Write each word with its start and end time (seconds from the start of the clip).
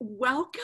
welcome, 0.00 0.60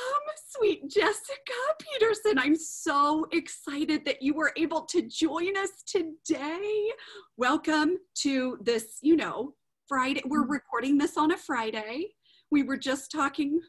sweet 0.49 0.89
Jessica 0.89 1.53
Peterson. 1.81 2.39
I'm 2.39 2.55
so 2.55 3.27
excited 3.33 4.05
that 4.05 4.23
you 4.23 4.35
were 4.35 4.53
able 4.57 4.83
to 4.83 5.03
join 5.03 5.57
us 5.57 5.83
today. 5.87 6.91
Welcome 7.37 7.97
to 8.19 8.59
this, 8.63 8.99
you 9.03 9.17
know, 9.17 9.55
Friday. 9.89 10.23
We're 10.25 10.47
recording 10.47 10.99
this 10.99 11.17
on 11.17 11.33
a 11.33 11.37
Friday. 11.37 12.15
We 12.51 12.63
were 12.63 12.77
just 12.77 13.11
talking 13.11 13.61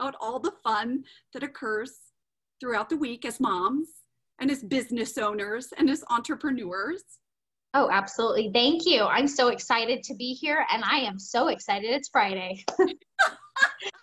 about 0.00 0.16
all 0.20 0.40
the 0.40 0.54
fun 0.64 1.04
that 1.32 1.44
occurs 1.44 1.92
throughout 2.60 2.88
the 2.88 2.96
week 2.96 3.24
as 3.24 3.38
moms 3.38 3.88
and 4.40 4.50
as 4.50 4.64
business 4.64 5.16
owners 5.16 5.68
and 5.78 5.88
as 5.90 6.02
entrepreneurs. 6.10 7.04
Oh, 7.74 7.88
absolutely. 7.90 8.50
Thank 8.52 8.86
you. 8.86 9.04
I'm 9.04 9.28
so 9.28 9.48
excited 9.48 10.02
to 10.04 10.14
be 10.14 10.32
here 10.32 10.64
and 10.72 10.82
I 10.84 10.98
am 10.98 11.18
so 11.18 11.48
excited 11.48 11.90
it's 11.90 12.08
Friday. 12.08 12.64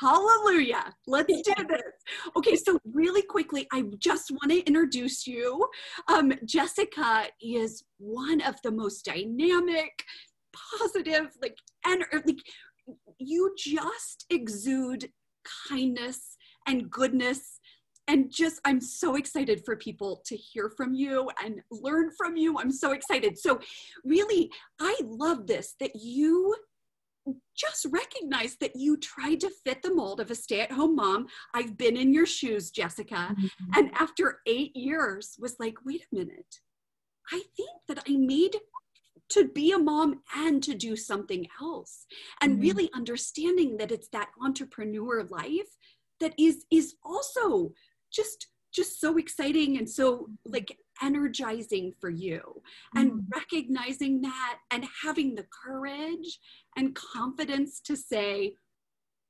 Hallelujah. 0.00 0.94
Let's 1.06 1.42
do 1.42 1.54
this. 1.68 1.92
Okay, 2.36 2.56
so 2.56 2.78
really 2.92 3.22
quickly, 3.22 3.66
I 3.72 3.84
just 3.98 4.30
want 4.30 4.50
to 4.50 4.66
introduce 4.66 5.26
you. 5.26 5.66
Um, 6.08 6.32
Jessica 6.44 7.26
is 7.40 7.84
one 7.98 8.40
of 8.40 8.56
the 8.62 8.70
most 8.70 9.04
dynamic, 9.04 10.04
positive, 10.52 11.28
like, 11.42 11.56
and 11.86 12.04
like 12.12 12.38
you 13.18 13.54
just 13.56 14.26
exude 14.30 15.10
kindness 15.68 16.36
and 16.66 16.90
goodness 16.90 17.60
and 18.08 18.30
just 18.30 18.60
i'm 18.64 18.80
so 18.80 19.16
excited 19.16 19.62
for 19.64 19.76
people 19.76 20.22
to 20.26 20.36
hear 20.36 20.70
from 20.76 20.94
you 20.94 21.30
and 21.42 21.60
learn 21.70 22.10
from 22.16 22.36
you 22.36 22.58
i'm 22.58 22.70
so 22.70 22.92
excited 22.92 23.38
so 23.38 23.58
really 24.04 24.50
i 24.80 24.94
love 25.02 25.46
this 25.46 25.74
that 25.80 25.92
you 25.94 26.54
just 27.56 27.86
recognize 27.90 28.56
that 28.56 28.76
you 28.76 28.96
tried 28.96 29.40
to 29.40 29.50
fit 29.64 29.82
the 29.82 29.94
mold 29.94 30.20
of 30.20 30.30
a 30.30 30.34
stay 30.34 30.60
at 30.60 30.72
home 30.72 30.96
mom. 30.96 31.26
I've 31.54 31.76
been 31.76 31.96
in 31.96 32.12
your 32.12 32.26
shoes, 32.26 32.70
Jessica. 32.70 33.34
Mm-hmm. 33.36 33.78
And 33.78 33.90
after 33.94 34.40
eight 34.46 34.76
years, 34.76 35.36
was 35.38 35.56
like, 35.58 35.74
wait 35.84 36.04
a 36.12 36.16
minute. 36.16 36.56
I 37.32 37.42
think 37.56 37.70
that 37.88 38.00
I 38.08 38.16
made 38.16 38.56
to 39.30 39.48
be 39.48 39.72
a 39.72 39.78
mom 39.78 40.20
and 40.36 40.62
to 40.62 40.74
do 40.74 40.96
something 40.96 41.46
else. 41.60 42.06
And 42.42 42.54
mm-hmm. 42.54 42.62
really 42.62 42.90
understanding 42.94 43.78
that 43.78 43.90
it's 43.90 44.08
that 44.08 44.28
entrepreneur 44.42 45.24
life 45.24 45.76
that 46.20 46.34
is 46.38 46.64
is 46.70 46.94
also 47.04 47.72
just 48.12 48.48
just 48.72 49.00
so 49.00 49.16
exciting 49.16 49.78
and 49.78 49.88
so 49.88 50.26
like 50.44 50.76
energizing 51.02 51.92
for 52.00 52.10
you 52.10 52.40
and 52.94 53.12
mm. 53.12 53.20
recognizing 53.34 54.20
that 54.20 54.58
and 54.70 54.84
having 55.02 55.34
the 55.34 55.46
courage 55.64 56.38
and 56.76 56.94
confidence 56.94 57.80
to 57.80 57.96
say 57.96 58.54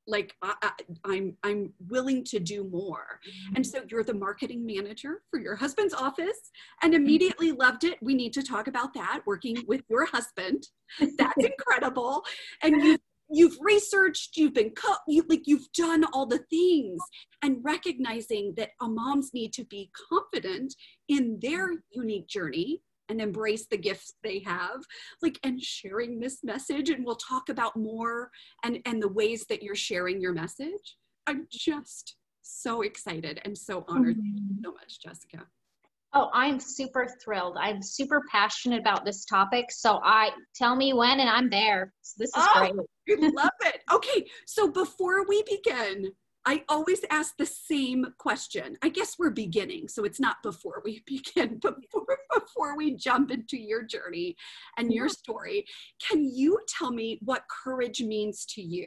like 0.06 0.34
I, 0.42 0.54
am 0.62 0.96
I'm, 1.04 1.36
I'm 1.42 1.72
willing 1.88 2.24
to 2.24 2.38
do 2.38 2.64
more. 2.64 3.20
Mm-hmm. 3.26 3.56
and 3.56 3.66
so 3.66 3.80
you're 3.88 4.04
the 4.04 4.14
marketing 4.14 4.64
manager 4.66 5.22
for 5.30 5.40
your 5.40 5.56
husband's 5.56 5.94
office 5.94 6.50
and 6.82 6.94
immediately 6.94 7.52
loved 7.52 7.84
it. 7.84 7.98
We 8.02 8.14
need 8.14 8.32
to 8.34 8.42
talk 8.42 8.66
about 8.66 8.92
that 8.94 9.22
working 9.26 9.56
with 9.66 9.82
your 9.88 10.06
husband. 10.06 10.64
That's 11.18 11.44
incredible. 11.44 12.22
And 12.62 12.82
you 12.82 12.98
you've 13.30 13.56
researched 13.60 14.36
you've 14.36 14.52
been 14.52 14.70
co- 14.70 14.96
you 15.08 15.24
like 15.28 15.42
you've 15.46 15.72
done 15.72 16.04
all 16.12 16.26
the 16.26 16.44
things 16.50 17.00
and 17.42 17.56
recognizing 17.62 18.52
that 18.56 18.70
a 18.82 18.86
moms 18.86 19.30
need 19.32 19.52
to 19.54 19.64
be 19.64 19.90
confident 20.10 20.74
in 21.08 21.38
their 21.40 21.70
unique 21.90 22.28
journey 22.28 22.82
and 23.08 23.20
embrace 23.20 23.66
the 23.70 23.76
gifts 23.76 24.14
they 24.22 24.40
have 24.40 24.80
like 25.22 25.38
and 25.42 25.60
sharing 25.60 26.18
this 26.18 26.42
message 26.42 26.90
and 26.90 27.04
we'll 27.04 27.16
talk 27.16 27.48
about 27.48 27.76
more 27.76 28.30
and 28.64 28.78
and 28.86 29.02
the 29.02 29.08
ways 29.08 29.44
that 29.48 29.62
you're 29.62 29.74
sharing 29.74 30.20
your 30.20 30.32
message 30.32 30.96
i'm 31.26 31.46
just 31.50 32.16
so 32.42 32.82
excited 32.82 33.40
and 33.44 33.56
so 33.56 33.84
honored 33.88 34.16
mm-hmm. 34.16 34.36
thank 34.36 34.50
you 34.50 34.56
so 34.62 34.72
much 34.72 35.00
jessica 35.02 35.46
Oh, 36.16 36.30
I'm 36.32 36.60
super 36.60 37.08
thrilled. 37.22 37.56
I'm 37.58 37.82
super 37.82 38.22
passionate 38.30 38.80
about 38.80 39.04
this 39.04 39.24
topic. 39.24 39.66
So 39.70 40.00
I 40.04 40.30
tell 40.54 40.76
me 40.76 40.92
when 40.92 41.18
and 41.18 41.28
I'm 41.28 41.50
there. 41.50 41.92
So 42.02 42.14
this 42.18 42.28
is 42.28 42.34
oh, 42.36 42.58
great. 42.58 43.20
I 43.24 43.30
love 43.34 43.50
it. 43.62 43.80
Okay. 43.92 44.24
So 44.46 44.70
before 44.70 45.26
we 45.26 45.42
begin, 45.42 46.12
I 46.46 46.62
always 46.68 47.00
ask 47.10 47.34
the 47.38 47.46
same 47.46 48.06
question. 48.18 48.76
I 48.82 48.90
guess 48.90 49.18
we're 49.18 49.30
beginning, 49.30 49.88
so 49.88 50.04
it's 50.04 50.20
not 50.20 50.36
before 50.42 50.82
we 50.84 51.02
begin, 51.06 51.58
but 51.62 51.80
before, 51.80 52.18
before 52.32 52.76
we 52.76 52.96
jump 52.96 53.30
into 53.30 53.56
your 53.56 53.82
journey 53.82 54.36
and 54.76 54.92
your 54.92 55.06
mm-hmm. 55.06 55.12
story, 55.12 55.66
can 56.06 56.24
you 56.24 56.58
tell 56.68 56.90
me 56.90 57.18
what 57.22 57.44
courage 57.64 58.02
means 58.02 58.44
to 58.50 58.62
you? 58.62 58.86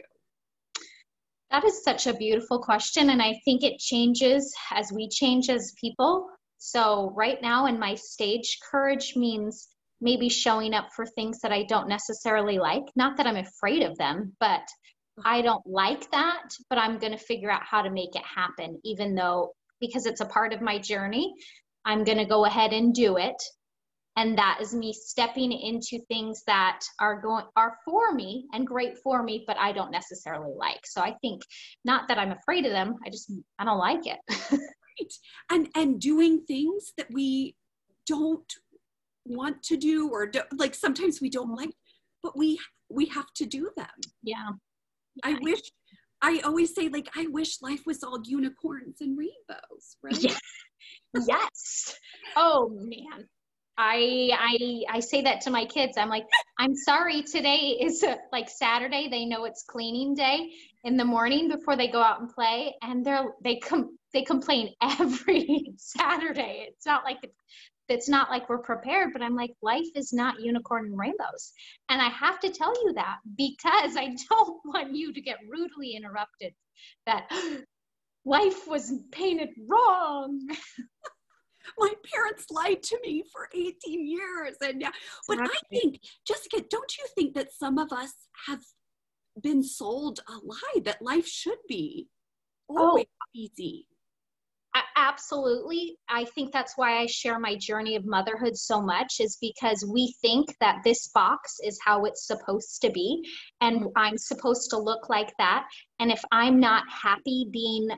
That 1.49 1.63
is 1.63 1.83
such 1.83 2.07
a 2.07 2.13
beautiful 2.13 2.59
question, 2.59 3.09
and 3.09 3.21
I 3.21 3.39
think 3.45 3.63
it 3.63 3.79
changes 3.79 4.53
as 4.71 4.91
we 4.91 5.07
change 5.07 5.49
as 5.49 5.73
people. 5.79 6.27
So, 6.57 7.13
right 7.15 7.41
now 7.41 7.67
in 7.67 7.79
my 7.79 7.95
stage, 7.95 8.59
courage 8.69 9.15
means 9.15 9.69
maybe 10.01 10.29
showing 10.29 10.73
up 10.73 10.89
for 10.93 11.05
things 11.05 11.39
that 11.39 11.53
I 11.53 11.63
don't 11.63 11.87
necessarily 11.87 12.59
like. 12.59 12.83
Not 12.95 13.15
that 13.17 13.27
I'm 13.27 13.37
afraid 13.37 13.83
of 13.83 13.97
them, 13.97 14.35
but 14.39 14.61
I 15.25 15.41
don't 15.41 15.65
like 15.65 16.09
that, 16.11 16.49
but 16.69 16.77
I'm 16.77 16.99
going 16.99 17.11
to 17.11 17.17
figure 17.17 17.51
out 17.51 17.63
how 17.63 17.81
to 17.81 17.89
make 17.89 18.15
it 18.15 18.23
happen, 18.23 18.79
even 18.83 19.15
though 19.15 19.53
because 19.79 20.05
it's 20.05 20.21
a 20.21 20.25
part 20.25 20.53
of 20.53 20.61
my 20.61 20.77
journey, 20.77 21.33
I'm 21.85 22.03
going 22.03 22.17
to 22.17 22.25
go 22.25 22.45
ahead 22.45 22.73
and 22.73 22.93
do 22.93 23.17
it. 23.17 23.41
And 24.15 24.37
that 24.39 24.57
is 24.61 24.73
me 24.73 24.93
stepping 24.93 25.51
into 25.51 26.03
things 26.07 26.41
that 26.47 26.79
are 26.99 27.21
going 27.21 27.45
are 27.55 27.77
for 27.85 28.11
me 28.13 28.45
and 28.51 28.65
great 28.65 28.97
for 28.97 29.21
me, 29.21 29.43
but 29.45 29.57
I 29.57 29.71
don't 29.71 29.91
necessarily 29.91 30.53
like. 30.55 30.85
So 30.85 31.01
I 31.01 31.15
think 31.21 31.43
not 31.85 32.07
that 32.07 32.17
I'm 32.17 32.31
afraid 32.31 32.65
of 32.65 32.71
them, 32.71 32.95
I 33.05 33.11
just 33.11 33.31
I 33.59 33.65
don't 33.65 33.77
like 33.77 34.07
it. 34.07 34.17
right. 34.51 35.13
And 35.51 35.69
and 35.75 36.01
doing 36.01 36.41
things 36.47 36.93
that 36.97 37.07
we 37.11 37.55
don't 38.07 38.51
want 39.25 39.61
to 39.61 39.77
do 39.77 40.09
or 40.09 40.25
do, 40.25 40.41
like 40.55 40.73
sometimes 40.73 41.21
we 41.21 41.29
don't 41.29 41.55
like, 41.55 41.75
but 42.23 42.35
we 42.35 42.59
we 42.89 43.05
have 43.05 43.31
to 43.35 43.45
do 43.45 43.69
them. 43.77 43.85
Yeah. 44.23 44.49
I 45.23 45.37
wish 45.41 45.61
I 46.21 46.41
always 46.43 46.73
say 46.73 46.89
like 46.89 47.09
I 47.15 47.27
wish 47.27 47.61
life 47.61 47.85
was 47.85 48.03
all 48.03 48.19
unicorns 48.25 49.01
and 49.01 49.17
rainbows, 49.17 49.97
right? 50.03 50.21
Yeah. 50.21 50.35
yes. 51.27 51.95
Oh 52.35 52.69
man. 52.69 53.27
I 53.77 54.31
I 54.33 54.95
I 54.97 54.99
say 55.01 55.21
that 55.21 55.41
to 55.41 55.51
my 55.51 55.65
kids. 55.65 55.97
I'm 55.97 56.09
like, 56.09 56.25
I'm 56.57 56.75
sorry. 56.75 57.21
Today 57.21 57.77
is 57.79 58.01
a, 58.01 58.17
like 58.31 58.49
Saturday. 58.49 59.07
They 59.09 59.25
know 59.25 59.45
it's 59.45 59.63
cleaning 59.63 60.15
day 60.15 60.49
in 60.83 60.97
the 60.97 61.05
morning 61.05 61.47
before 61.47 61.75
they 61.75 61.87
go 61.87 62.01
out 62.01 62.19
and 62.19 62.29
play, 62.29 62.73
and 62.81 63.05
they're 63.05 63.33
they 63.43 63.57
come 63.57 63.97
they 64.13 64.23
complain 64.23 64.73
every 64.81 65.73
Saturday. 65.77 66.67
It's 66.69 66.87
not 66.87 67.03
like 67.03 67.19
it's 67.89 68.09
not 68.09 68.29
like 68.29 68.49
we're 68.49 68.57
prepared, 68.57 69.13
but 69.13 69.21
I'm 69.21 69.35
like, 69.35 69.53
life 69.61 69.87
is 69.95 70.11
not 70.11 70.41
unicorn 70.41 70.85
and 70.87 70.97
rainbows. 70.97 71.53
And 71.89 72.01
I 72.01 72.09
have 72.09 72.39
to 72.41 72.49
tell 72.49 72.73
you 72.83 72.93
that 72.93 73.17
because 73.37 73.95
I 73.95 74.15
don't 74.29 74.59
want 74.65 74.95
you 74.95 75.13
to 75.13 75.21
get 75.21 75.37
rudely 75.49 75.95
interrupted 75.95 76.53
that 77.05 77.29
life 78.25 78.67
was 78.67 78.93
painted 79.11 79.49
wrong. 79.67 80.39
My 81.77 81.93
parents 82.13 82.45
lied 82.49 82.81
to 82.83 82.99
me 83.03 83.23
for 83.31 83.49
18 83.53 83.73
years. 83.85 84.55
And 84.61 84.81
yeah, 84.81 84.91
but 85.27 85.39
I 85.39 85.49
think, 85.69 85.99
Jessica, 86.25 86.63
don't 86.69 86.97
you 86.97 87.05
think 87.13 87.35
that 87.35 87.51
some 87.51 87.77
of 87.77 87.91
us 87.91 88.13
have 88.47 88.61
been 89.41 89.63
sold 89.63 90.21
a 90.27 90.37
lie 90.45 90.81
that 90.85 91.01
life 91.01 91.27
should 91.27 91.57
be 91.67 92.07
oh. 92.69 92.77
always 92.77 93.05
oh. 93.05 93.25
easy? 93.33 93.87
Absolutely. 94.95 95.97
I 96.09 96.25
think 96.25 96.51
that's 96.51 96.73
why 96.75 96.97
i 96.99 97.05
share 97.05 97.39
my 97.39 97.55
journey 97.55 97.95
of 97.95 98.05
motherhood 98.05 98.57
so 98.57 98.81
much 98.81 99.15
is 99.19 99.37
because 99.41 99.85
we 99.91 100.13
think 100.21 100.47
that 100.59 100.79
this 100.83 101.07
box 101.09 101.57
is 101.63 101.79
how 101.85 102.05
it's 102.05 102.27
supposed 102.27 102.81
to 102.81 102.89
be 102.91 103.23
and 103.61 103.85
i'm 103.95 104.17
supposed 104.17 104.69
to 104.71 104.77
look 104.77 105.09
like 105.09 105.33
that. 105.37 105.67
And 105.99 106.11
if 106.11 106.23
i'm 106.31 106.59
not 106.59 106.83
happy 106.89 107.47
being 107.51 107.89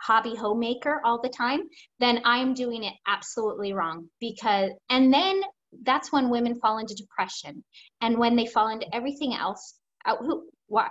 hobby 0.00 0.34
homemaker 0.36 1.00
all 1.04 1.20
the 1.22 1.28
time 1.28 1.60
then 2.00 2.20
i'm 2.24 2.52
doing 2.52 2.84
it 2.84 2.92
absolutely 3.06 3.72
wrong 3.72 4.06
because 4.20 4.70
and 4.90 5.12
then 5.12 5.42
that's 5.82 6.12
when 6.12 6.30
women 6.30 6.58
fall 6.60 6.78
into 6.78 6.94
depression. 6.94 7.64
And 8.00 8.18
when 8.18 8.36
they 8.36 8.46
fall 8.46 8.68
into 8.68 8.92
everything 8.94 9.34
else 9.34 9.78
uh, 10.04 10.16
who 10.16 10.48
what 10.68 10.90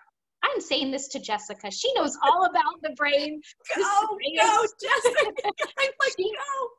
I'm 0.56 0.62
saying 0.62 0.92
this 0.92 1.10
to 1.10 1.20
Jessica. 1.20 1.70
She 1.70 1.92
knows 1.96 2.18
all 2.24 2.46
about 2.46 2.82
the 2.82 2.94
brain. 2.96 3.42
Oh 3.78 4.18
no, 4.34 4.66
Jessica! 4.82 5.32
I'm 5.46 5.92
like, 6.00 6.14
she, 6.18 6.32
no. 6.32 6.70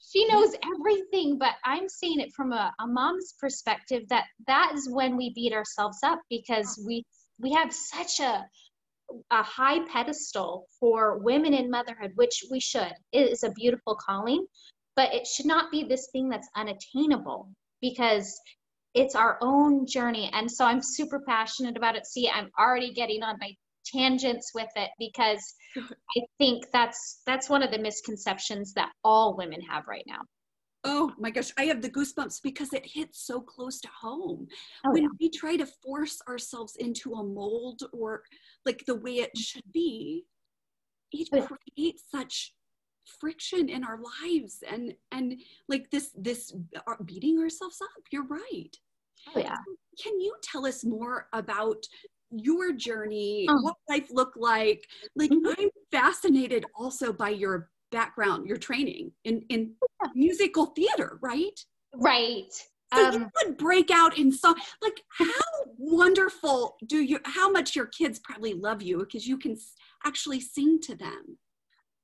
she 0.00 0.26
knows 0.28 0.54
everything 0.74 1.38
but 1.38 1.52
i'm 1.64 1.88
seeing 1.88 2.20
it 2.20 2.32
from 2.34 2.52
a, 2.52 2.72
a 2.80 2.86
mom's 2.86 3.34
perspective 3.40 4.02
that 4.08 4.24
that 4.46 4.72
is 4.74 4.88
when 4.90 5.16
we 5.16 5.32
beat 5.34 5.52
ourselves 5.52 5.98
up 6.02 6.20
because 6.30 6.82
we 6.86 7.04
we 7.40 7.52
have 7.52 7.72
such 7.72 8.20
a 8.20 8.44
a 9.30 9.42
high 9.42 9.80
pedestal 9.88 10.66
for 10.80 11.18
women 11.18 11.52
in 11.54 11.70
motherhood 11.70 12.12
which 12.14 12.44
we 12.50 12.60
should 12.60 12.92
it 13.12 13.30
is 13.30 13.42
a 13.42 13.50
beautiful 13.52 13.96
calling 13.96 14.44
but 14.94 15.12
it 15.14 15.26
should 15.26 15.46
not 15.46 15.70
be 15.70 15.84
this 15.84 16.08
thing 16.12 16.28
that's 16.28 16.48
unattainable 16.56 17.48
because 17.80 18.40
it's 18.96 19.14
our 19.14 19.38
own 19.42 19.86
journey 19.86 20.30
and 20.32 20.50
so 20.50 20.64
i'm 20.64 20.82
super 20.82 21.20
passionate 21.20 21.76
about 21.76 21.94
it 21.94 22.06
see 22.06 22.28
i'm 22.30 22.50
already 22.58 22.92
getting 22.92 23.22
on 23.22 23.36
my 23.40 23.50
tangents 23.84 24.52
with 24.54 24.70
it 24.74 24.90
because 24.98 25.54
i 26.16 26.20
think 26.38 26.64
that's 26.72 27.20
that's 27.26 27.48
one 27.48 27.62
of 27.62 27.70
the 27.70 27.78
misconceptions 27.78 28.72
that 28.72 28.90
all 29.04 29.36
women 29.36 29.60
have 29.60 29.84
right 29.86 30.04
now 30.06 30.20
Oh 30.88 31.10
my 31.18 31.30
gosh, 31.30 31.50
I 31.58 31.64
have 31.64 31.82
the 31.82 31.90
goosebumps 31.90 32.40
because 32.44 32.72
it 32.72 32.86
hits 32.86 33.26
so 33.26 33.40
close 33.40 33.80
to 33.80 33.88
home. 33.88 34.46
Oh, 34.84 34.92
when 34.92 35.02
yeah. 35.02 35.08
we 35.18 35.30
try 35.30 35.56
to 35.56 35.66
force 35.66 36.22
ourselves 36.28 36.76
into 36.76 37.14
a 37.14 37.24
mold 37.24 37.82
or 37.92 38.22
like 38.64 38.84
the 38.86 38.94
way 38.94 39.14
it 39.14 39.36
should 39.36 39.64
be, 39.72 40.26
it 41.10 41.28
creates 41.74 42.04
such 42.08 42.52
friction 43.04 43.68
in 43.68 43.84
our 43.84 43.98
lives 44.22 44.62
and 44.68 44.94
and 45.12 45.36
like 45.68 45.90
this 45.90 46.10
this 46.16 46.52
uh, 46.86 46.94
beating 47.04 47.38
ourselves 47.40 47.80
up. 47.82 48.02
You're 48.12 48.26
right. 48.26 48.76
Oh 49.34 49.38
yeah 49.38 49.56
Can 50.02 50.20
you 50.20 50.34
tell 50.42 50.66
us 50.66 50.84
more 50.84 51.28
about 51.32 51.82
your 52.30 52.72
journey, 52.72 53.46
Oh. 53.48 53.60
what 53.62 53.76
life 53.88 54.08
looked 54.10 54.36
like? 54.36 54.86
Like 55.14 55.30
Mhm. 55.30 55.54
I'm 55.58 55.70
fascinated 55.92 56.66
also 56.74 57.12
by 57.12 57.30
your 57.30 57.70
background, 57.92 58.46
your 58.46 58.56
training 58.56 59.12
in 59.24 59.44
in 59.48 59.74
Yeah. 60.02 60.10
musical 60.14 60.66
theater, 60.66 61.18
right? 61.22 61.58
right 61.94 62.52
So 62.94 63.04
um 63.04 63.12
you 63.14 63.30
would 63.36 63.56
break 63.56 63.90
out 63.90 64.18
in 64.18 64.32
song. 64.32 64.56
Like 64.82 65.02
how 65.10 65.42
wonderful 65.78 66.76
do 66.86 66.98
you? 66.98 67.20
How 67.24 67.50
much 67.50 67.74
your 67.76 67.86
kids 67.86 68.18
probably 68.18 68.54
love 68.54 68.82
you 68.82 68.98
because 68.98 69.26
you 69.26 69.38
can 69.38 69.56
actually 70.04 70.40
sing 70.40 70.80
to 70.82 70.94
them. 70.94 71.38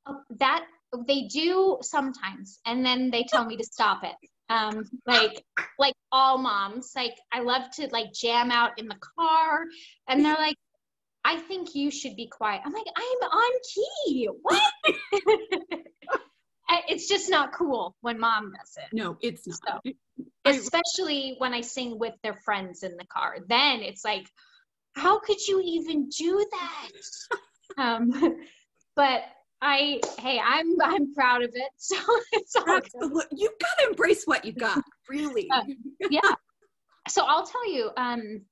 Oh, 0.06 0.20
that 0.38 0.64
they 1.06 1.22
do 1.28 1.78
sometimes 1.82 2.60
and 2.66 2.84
then 2.84 3.10
they 3.10 3.24
tell 3.24 3.44
me 3.44 3.56
to 3.56 3.64
stop 3.64 4.02
it 4.04 4.16
um 4.48 4.84
like 5.06 5.44
like 5.78 5.94
all 6.10 6.38
moms 6.38 6.92
like 6.96 7.14
i 7.32 7.40
love 7.40 7.70
to 7.70 7.88
like 7.92 8.12
jam 8.12 8.50
out 8.50 8.78
in 8.78 8.86
the 8.88 8.96
car 9.18 9.64
and 10.08 10.24
they're 10.24 10.34
like 10.34 10.56
i 11.24 11.36
think 11.36 11.74
you 11.74 11.90
should 11.90 12.16
be 12.16 12.28
quiet. 12.28 12.60
I'm 12.64 12.72
like 12.72 12.86
i'm 12.96 13.28
on 13.28 13.52
key. 13.74 14.28
What? 14.42 14.62
It's 16.88 17.06
just 17.08 17.30
not 17.30 17.52
cool 17.52 17.94
when 18.00 18.18
mom 18.18 18.52
does 18.58 18.76
it. 18.76 18.94
No, 18.94 19.16
it's 19.22 19.46
not. 19.46 19.82
So- 19.84 19.92
especially 20.44 21.36
when 21.38 21.54
i 21.54 21.60
sing 21.60 21.98
with 21.98 22.14
their 22.22 22.34
friends 22.44 22.82
in 22.82 22.96
the 22.96 23.06
car 23.06 23.36
then 23.48 23.80
it's 23.80 24.04
like 24.04 24.26
how 24.94 25.20
could 25.20 25.38
you 25.46 25.60
even 25.64 26.08
do 26.08 26.44
that? 26.50 26.88
Um 27.78 28.10
but 28.96 29.22
i 29.62 30.00
hey 30.18 30.40
i'm 30.44 30.66
i'm 30.82 31.14
proud 31.14 31.42
of 31.42 31.50
it 31.54 31.70
so 31.76 31.96
it's 32.32 32.54
all 32.56 32.80
You've 33.30 33.58
got 33.60 33.78
to 33.78 33.88
embrace 33.88 34.24
what 34.24 34.44
you 34.44 34.52
got. 34.52 34.82
Really. 35.08 35.46
Uh, 35.52 35.62
yeah. 36.10 36.20
So 37.08 37.24
i'll 37.26 37.44
tell 37.44 37.70
you 37.70 37.90
um 37.96 38.42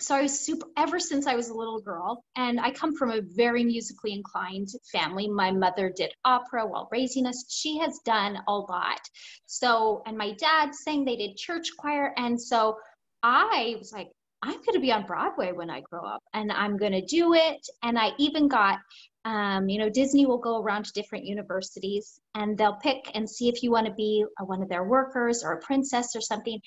so 0.00 0.14
i 0.14 0.22
was 0.22 0.40
super 0.40 0.66
ever 0.76 0.98
since 0.98 1.26
i 1.26 1.36
was 1.36 1.50
a 1.50 1.54
little 1.54 1.80
girl 1.80 2.24
and 2.36 2.58
i 2.58 2.70
come 2.70 2.96
from 2.96 3.10
a 3.10 3.20
very 3.22 3.62
musically 3.64 4.12
inclined 4.12 4.68
family. 4.90 5.28
My 5.28 5.50
mother 5.52 5.92
did 5.94 6.12
opera 6.24 6.66
while 6.66 6.88
raising 6.90 7.26
us. 7.26 7.44
She 7.48 7.78
has 7.78 8.00
done 8.04 8.38
a 8.48 8.52
lot. 8.52 9.00
So 9.46 10.02
and 10.06 10.16
my 10.18 10.32
dad 10.32 10.74
sang 10.74 11.04
they 11.04 11.16
did 11.16 11.36
church 11.36 11.68
choir 11.78 12.12
and 12.16 12.40
so 12.40 12.76
i 13.22 13.76
was 13.78 13.92
like 13.92 14.08
i'm 14.42 14.54
going 14.54 14.72
to 14.72 14.80
be 14.80 14.90
on 14.90 15.06
broadway 15.06 15.52
when 15.52 15.68
i 15.70 15.82
grow 15.82 16.04
up 16.04 16.22
and 16.32 16.50
i'm 16.50 16.76
going 16.76 16.92
to 16.92 17.04
do 17.04 17.34
it. 17.34 17.60
And 17.82 17.98
i 17.98 18.12
even 18.18 18.48
got 18.48 18.78
um, 19.24 19.68
you 19.68 19.78
know 19.78 19.88
disney 19.90 20.26
will 20.26 20.38
go 20.38 20.62
around 20.62 20.84
to 20.84 20.92
different 20.92 21.24
universities 21.24 22.20
and 22.34 22.56
they'll 22.56 22.76
pick 22.76 23.10
and 23.14 23.28
see 23.28 23.48
if 23.48 23.62
you 23.62 23.70
want 23.70 23.86
to 23.86 23.92
be 23.92 24.24
a, 24.38 24.44
one 24.44 24.62
of 24.62 24.68
their 24.68 24.84
workers 24.84 25.42
or 25.44 25.52
a 25.52 25.60
princess 25.60 26.16
or 26.16 26.20
something 26.20 26.60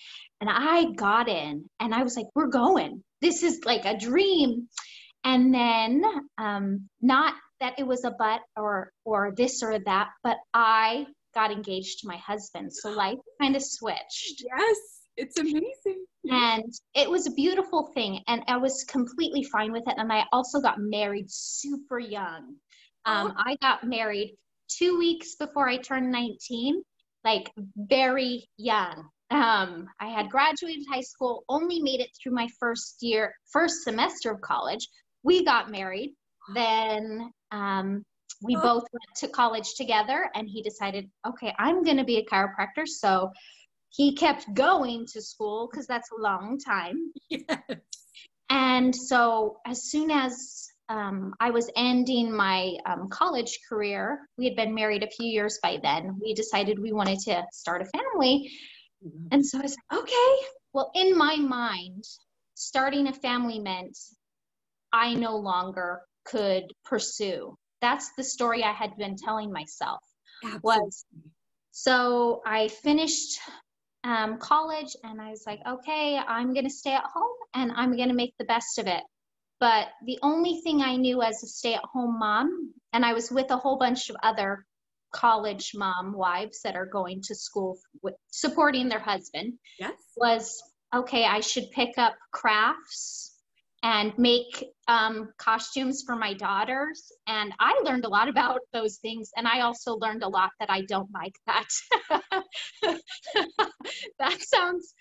and 0.44 0.50
I 0.51 0.91
got 0.91 1.29
in 1.29 1.69
and 1.79 1.95
I 1.95 2.03
was 2.03 2.17
like, 2.17 2.27
we're 2.35 2.47
going. 2.47 3.01
This 3.21 3.44
is 3.44 3.63
like 3.63 3.85
a 3.85 3.97
dream. 3.97 4.67
And 5.23 5.53
then 5.53 6.03
um, 6.38 6.89
not 7.01 7.33
that 7.61 7.75
it 7.79 7.88
was 7.88 8.03
a 8.03 8.11
but 8.11 8.41
or 8.57 8.91
or 9.05 9.33
this 9.38 9.63
or 9.63 9.79
that, 9.79 10.09
but 10.21 10.35
I 10.53 11.05
got 11.33 11.53
engaged 11.53 12.00
to 12.00 12.07
my 12.07 12.17
husband. 12.17 12.73
So 12.73 12.89
life 12.89 13.19
kind 13.41 13.55
of 13.55 13.63
switched. 13.63 14.44
Yes, 14.45 14.77
it's 15.18 15.38
amazing. 15.38 16.06
And 16.30 16.74
it 16.95 17.10
was 17.10 17.27
a 17.27 17.31
beautiful 17.31 17.92
thing. 17.94 18.21
And 18.27 18.44
I 18.48 18.57
was 18.57 18.86
completely 18.86 19.44
fine 19.44 19.71
with 19.71 19.83
it. 19.88 19.95
And 19.98 20.12
I 20.12 20.25
also 20.31 20.62
got 20.62 20.80
married 20.80 21.25
super 21.30 22.00
young. 22.00 22.56
Um, 23.06 23.33
I 23.38 23.57
got 23.62 23.83
married 23.83 24.38
two 24.69 24.98
weeks 24.98 25.36
before 25.36 25.68
I 25.68 25.77
turned 25.77 26.12
19, 26.12 26.81
like 27.25 27.51
very 27.75 28.48
young. 28.57 29.10
Um, 29.31 29.88
I 30.00 30.07
had 30.07 30.30
graduated 30.30 30.86
high 30.92 31.01
school, 31.01 31.44
only 31.50 31.81
made 31.81 32.00
it 32.00 32.10
through 32.21 32.33
my 32.33 32.48
first 32.60 32.98
year, 33.01 33.33
first 33.51 33.83
semester 33.83 34.31
of 34.31 34.42
college. 34.42 34.88
We 35.24 35.44
got 35.44 35.71
married. 35.71 36.13
Then 36.54 37.31
um, 37.51 38.04
we 38.42 38.56
Oh. 38.57 38.62
both 38.62 38.83
went 38.94 39.15
to 39.18 39.27
college 39.30 39.75
together, 39.75 40.30
and 40.36 40.48
he 40.48 40.62
decided, 40.62 41.10
okay, 41.27 41.54
I'm 41.60 41.83
going 41.83 41.98
to 41.98 42.04
be 42.04 42.18
a 42.18 42.25
chiropractor. 42.25 42.88
So 42.88 43.31
he 43.95 44.15
kept 44.15 44.51
going 44.53 45.05
to 45.13 45.21
school 45.21 45.69
because 45.69 45.87
that's 45.87 46.09
a 46.11 46.21
long 46.21 46.59
time. 46.59 47.11
Yes. 47.29 47.59
And 48.49 48.95
so, 48.95 49.57
as 49.65 49.89
soon 49.89 50.11
as 50.11 50.67
um, 50.89 51.33
I 51.39 51.49
was 51.49 51.71
ending 51.75 52.31
my 52.31 52.75
um, 52.85 53.09
college 53.09 53.59
career, 53.67 54.27
we 54.37 54.45
had 54.45 54.55
been 54.55 54.75
married 54.75 55.01
a 55.01 55.09
few 55.09 55.25
years 55.25 55.59
by 55.63 55.79
then. 55.81 56.19
We 56.21 56.33
decided 56.33 56.77
we 56.77 56.91
wanted 56.91 57.19
to 57.21 57.43
start 57.51 57.81
a 57.81 57.85
family. 57.85 58.51
And 59.31 59.45
so 59.45 59.57
I 59.57 59.61
like, 59.61 60.01
okay. 60.01 60.35
Well, 60.73 60.91
in 60.93 61.17
my 61.17 61.35
mind, 61.35 62.03
starting 62.53 63.07
a 63.07 63.13
family 63.13 63.59
meant 63.59 63.97
I 64.91 65.13
no 65.15 65.37
longer 65.37 66.01
could 66.25 66.65
pursue. 66.85 67.57
That's 67.81 68.11
the 68.15 68.23
story 68.23 68.63
I 68.63 68.71
had 68.71 68.95
been 68.97 69.15
telling 69.17 69.51
myself. 69.51 70.01
Was 70.62 71.05
so 71.71 72.41
I 72.45 72.67
finished 72.67 73.39
um, 74.03 74.38
college 74.38 74.95
and 75.03 75.22
I 75.22 75.29
was 75.29 75.43
like, 75.45 75.60
okay, 75.65 76.17
I'm 76.17 76.53
going 76.53 76.65
to 76.65 76.69
stay 76.74 76.93
at 76.93 77.03
home 77.03 77.36
and 77.53 77.72
I'm 77.75 77.95
going 77.95 78.10
to 78.10 78.15
make 78.15 78.33
the 78.38 78.45
best 78.45 78.77
of 78.77 78.88
it. 78.88 79.03
But 79.60 79.88
the 80.05 80.19
only 80.22 80.60
thing 80.63 80.81
I 80.81 80.98
knew 80.98 81.22
as 81.22 81.41
a 81.43 81.48
stay 81.48 81.74
at 81.75 81.83
home 81.86 82.19
mom, 82.19 82.74
and 82.91 83.05
I 83.05 83.13
was 83.13 83.31
with 83.31 83.50
a 83.51 83.57
whole 83.57 83.77
bunch 83.77 84.10
of 84.10 84.17
other 84.22 84.65
college 85.13 85.72
mom 85.75 86.13
wives 86.13 86.62
that 86.63 86.75
are 86.75 86.86
going 86.86 87.22
to 87.22 87.36
school 87.36 87.77
with, 88.01 88.15
supporting 88.31 88.89
their 88.89 89.00
husband, 89.00 89.53
Yes. 89.79 89.93
was 90.17 90.62
okay, 90.93 91.25
I 91.25 91.39
should 91.39 91.72
pick 91.72 91.98
up 91.98 92.15
crafts 92.31 93.32
and 93.83 94.17
make 94.17 94.65
um, 94.87 95.29
costumes 95.37 96.03
for 96.05 96.15
my 96.15 96.33
daughters. 96.33 97.11
And 97.27 97.53
I 97.59 97.81
learned 97.83 98.05
a 98.05 98.09
lot 98.09 98.29
about 98.29 98.61
those 98.71 98.97
things. 98.97 99.29
And 99.35 99.45
I 99.47 99.61
also 99.61 99.95
learned 99.95 100.23
a 100.23 100.29
lot 100.29 100.51
that 100.59 100.69
I 100.71 100.81
don't 100.83 101.09
like 101.13 101.35
that. 101.45 101.67
that 104.19 104.41
sounds 104.41 104.93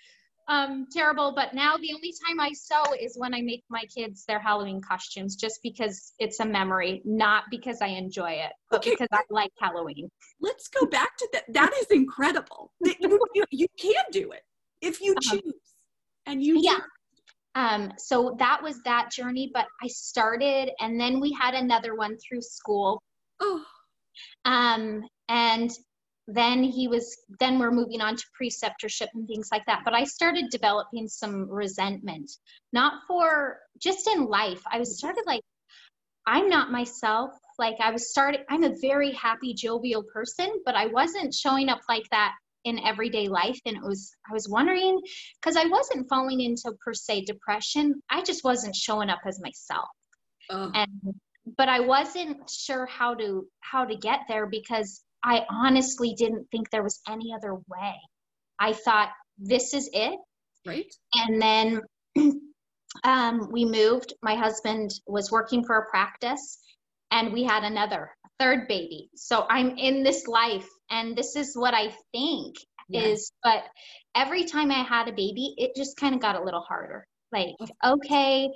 um, 0.49 0.87
terrible, 0.91 1.33
but 1.33 1.53
now 1.53 1.77
the 1.77 1.93
only 1.93 2.13
time 2.27 2.41
I 2.41 2.51
sew 2.51 2.93
is 2.99 3.15
when 3.17 3.33
I 3.33 3.41
make 3.41 3.63
my 3.69 3.83
kids 3.95 4.25
their 4.27 4.39
Halloween 4.39 4.81
costumes, 4.81 5.37
just 5.37 5.59
because 5.63 6.11
it's 6.19 6.41
a 6.41 6.45
memory, 6.45 7.01
not 7.05 7.45
because 7.49 7.81
I 7.81 7.87
enjoy 7.87 8.31
it, 8.31 8.51
but 8.69 8.81
Okay. 8.81 8.91
because 8.91 9.07
I 9.13 9.21
like 9.29 9.51
Halloween. 9.59 10.09
Let's 10.41 10.67
go 10.67 10.85
back 10.85 11.15
to 11.17 11.29
that. 11.31 11.45
That 11.53 11.71
is 11.79 11.85
incredible. 11.89 12.73
You, 12.83 12.93
you, 13.33 13.45
you 13.51 13.67
can 13.79 14.03
do 14.11 14.31
it 14.31 14.41
if 14.81 14.99
you 14.99 15.13
Uh-huh. 15.15 15.37
choose. 15.41 15.53
And 16.25 16.43
you 16.43 16.61
Yeah. 16.61 16.79
Um, 17.55 17.93
so 17.97 18.35
that 18.39 18.61
was 18.63 18.81
that 18.83 19.11
journey, 19.11 19.51
but 19.53 19.67
I 19.81 19.87
started, 19.87 20.71
and 20.79 20.99
then 20.99 21.19
we 21.19 21.31
had 21.39 21.53
another 21.53 21.95
one 21.95 22.17
through 22.17 22.41
school. 22.41 23.01
Oh, 23.39 23.63
Um, 24.45 25.03
and 25.29 25.71
then 26.27 26.63
he 26.63 26.87
was, 26.87 27.17
then 27.39 27.59
we're 27.59 27.71
moving 27.71 28.01
on 28.01 28.15
to 28.15 28.23
preceptorship 28.39 29.07
and 29.13 29.27
things 29.27 29.49
like 29.51 29.65
that. 29.65 29.81
But 29.83 29.93
I 29.93 30.05
started 30.05 30.49
developing 30.49 31.07
some 31.07 31.49
resentment, 31.49 32.31
not 32.71 33.01
for 33.07 33.59
just 33.79 34.07
in 34.07 34.25
life. 34.25 34.61
I 34.71 34.79
was 34.79 34.97
started 34.97 35.23
like, 35.27 35.41
I'm 36.25 36.47
not 36.47 36.71
myself. 36.71 37.31
Like 37.59 37.75
I 37.81 37.91
was 37.91 38.09
starting, 38.09 38.41
I'm 38.49 38.63
a 38.63 38.75
very 38.81 39.11
happy, 39.11 39.53
jovial 39.53 40.03
person, 40.03 40.61
but 40.65 40.75
I 40.75 40.87
wasn't 40.87 41.33
showing 41.33 41.69
up 41.69 41.81
like 41.89 42.09
that 42.11 42.33
in 42.63 42.79
everyday 42.79 43.27
life. 43.27 43.59
And 43.65 43.77
it 43.77 43.83
was, 43.83 44.11
I 44.29 44.33
was 44.33 44.47
wondering, 44.49 44.99
because 45.41 45.57
I 45.57 45.65
wasn't 45.65 46.07
falling 46.09 46.41
into 46.41 46.71
per 46.83 46.93
se 46.93 47.25
depression. 47.25 48.01
I 48.09 48.23
just 48.23 48.43
wasn't 48.43 48.75
showing 48.75 49.09
up 49.09 49.19
as 49.25 49.39
myself 49.41 49.89
oh. 50.49 50.71
and 50.73 50.89
but 51.57 51.67
i 51.67 51.79
wasn't 51.79 52.49
sure 52.49 52.85
how 52.85 53.13
to 53.13 53.45
how 53.61 53.83
to 53.85 53.95
get 53.95 54.21
there 54.29 54.45
because 54.45 55.03
I 55.23 55.45
honestly 55.49 56.13
didn't 56.17 56.47
think 56.51 56.69
there 56.69 56.83
was 56.83 56.99
any 57.07 57.33
other 57.33 57.55
way. 57.55 57.95
I 58.59 58.73
thought 58.73 59.09
this 59.37 59.73
is 59.73 59.89
it. 59.93 60.19
Right. 60.65 60.93
And 61.13 61.41
then 61.41 61.81
um, 63.03 63.49
we 63.51 63.65
moved. 63.65 64.13
My 64.21 64.35
husband 64.35 64.91
was 65.07 65.31
working 65.31 65.63
for 65.63 65.77
a 65.77 65.89
practice, 65.89 66.59
and 67.11 67.31
we 67.31 67.43
had 67.43 67.63
another 67.63 68.11
third 68.39 68.67
baby. 68.67 69.09
So 69.15 69.45
I'm 69.49 69.77
in 69.77 70.03
this 70.03 70.27
life, 70.27 70.67
and 70.89 71.15
this 71.15 71.35
is 71.35 71.55
what 71.55 71.73
I 71.73 71.93
think 72.11 72.55
yes. 72.89 73.05
is. 73.05 73.31
But 73.43 73.63
every 74.15 74.45
time 74.45 74.71
I 74.71 74.83
had 74.83 75.07
a 75.07 75.13
baby, 75.13 75.53
it 75.57 75.71
just 75.75 75.97
kind 75.97 76.15
of 76.15 76.21
got 76.21 76.35
a 76.35 76.43
little 76.43 76.61
harder. 76.61 77.05
Like, 77.31 77.55
okay, 77.83 78.49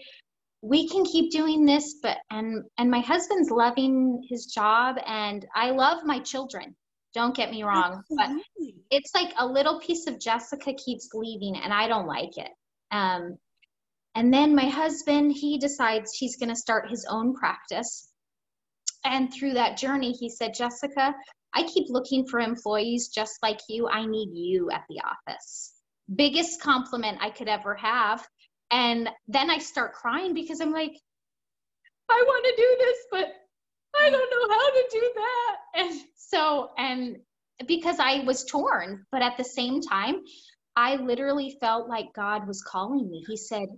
we 0.61 0.87
can 0.87 1.03
keep 1.05 1.31
doing 1.31 1.65
this, 1.65 1.95
but 2.01 2.17
and 2.31 2.63
and 2.77 2.89
my 2.89 2.99
husband's 2.99 3.49
loving 3.49 4.25
his 4.29 4.45
job, 4.47 4.97
and 5.05 5.45
I 5.55 5.71
love 5.71 6.03
my 6.03 6.19
children. 6.19 6.75
Don't 7.13 7.35
get 7.35 7.49
me 7.51 7.63
wrong, 7.63 8.03
but 8.11 8.29
it's 8.91 9.11
like 9.15 9.33
a 9.39 9.45
little 9.45 9.79
piece 9.79 10.07
of 10.07 10.19
Jessica 10.19 10.73
keeps 10.73 11.09
leaving, 11.13 11.55
and 11.55 11.73
I 11.73 11.87
don't 11.87 12.05
like 12.05 12.37
it. 12.37 12.51
Um, 12.91 13.37
and 14.13 14.33
then 14.33 14.55
my 14.55 14.65
husband, 14.65 15.31
he 15.31 15.57
decides 15.57 16.13
he's 16.13 16.37
going 16.37 16.49
to 16.49 16.55
start 16.55 16.89
his 16.89 17.05
own 17.09 17.35
practice. 17.35 18.09
And 19.07 19.33
through 19.33 19.53
that 19.53 19.77
journey, 19.77 20.11
he 20.11 20.29
said, 20.29 20.53
Jessica, 20.53 21.15
I 21.55 21.63
keep 21.63 21.87
looking 21.89 22.27
for 22.27 22.39
employees 22.39 23.07
just 23.07 23.41
like 23.41 23.61
you. 23.69 23.87
I 23.87 24.05
need 24.05 24.29
you 24.33 24.69
at 24.69 24.83
the 24.89 25.01
office. 25.01 25.73
Biggest 26.13 26.61
compliment 26.61 27.17
I 27.21 27.29
could 27.29 27.47
ever 27.47 27.73
have. 27.75 28.27
And 28.69 29.09
then 29.29 29.49
I 29.49 29.59
start 29.59 29.93
crying 29.93 30.33
because 30.33 30.59
I'm 30.59 30.73
like, 30.73 30.91
I 32.09 32.23
want 32.25 32.45
to 32.45 32.61
do 32.61 32.75
this, 32.79 32.97
but 33.11 33.33
I 33.99 34.09
don't 34.09 34.29
know 34.29 34.55
how 34.55 34.69
to 34.69 34.87
do 34.91 35.11
that. 35.15 35.55
And 35.75 36.01
so, 36.15 36.71
and 36.77 37.17
because 37.65 37.99
I 37.99 38.23
was 38.25 38.43
torn, 38.43 39.05
but 39.11 39.21
at 39.21 39.37
the 39.37 39.43
same 39.43 39.81
time, 39.81 40.15
I 40.75 40.97
literally 40.97 41.57
felt 41.61 41.87
like 41.87 42.13
God 42.13 42.45
was 42.45 42.61
calling 42.61 43.09
me. 43.09 43.23
He 43.27 43.37
said, 43.37 43.69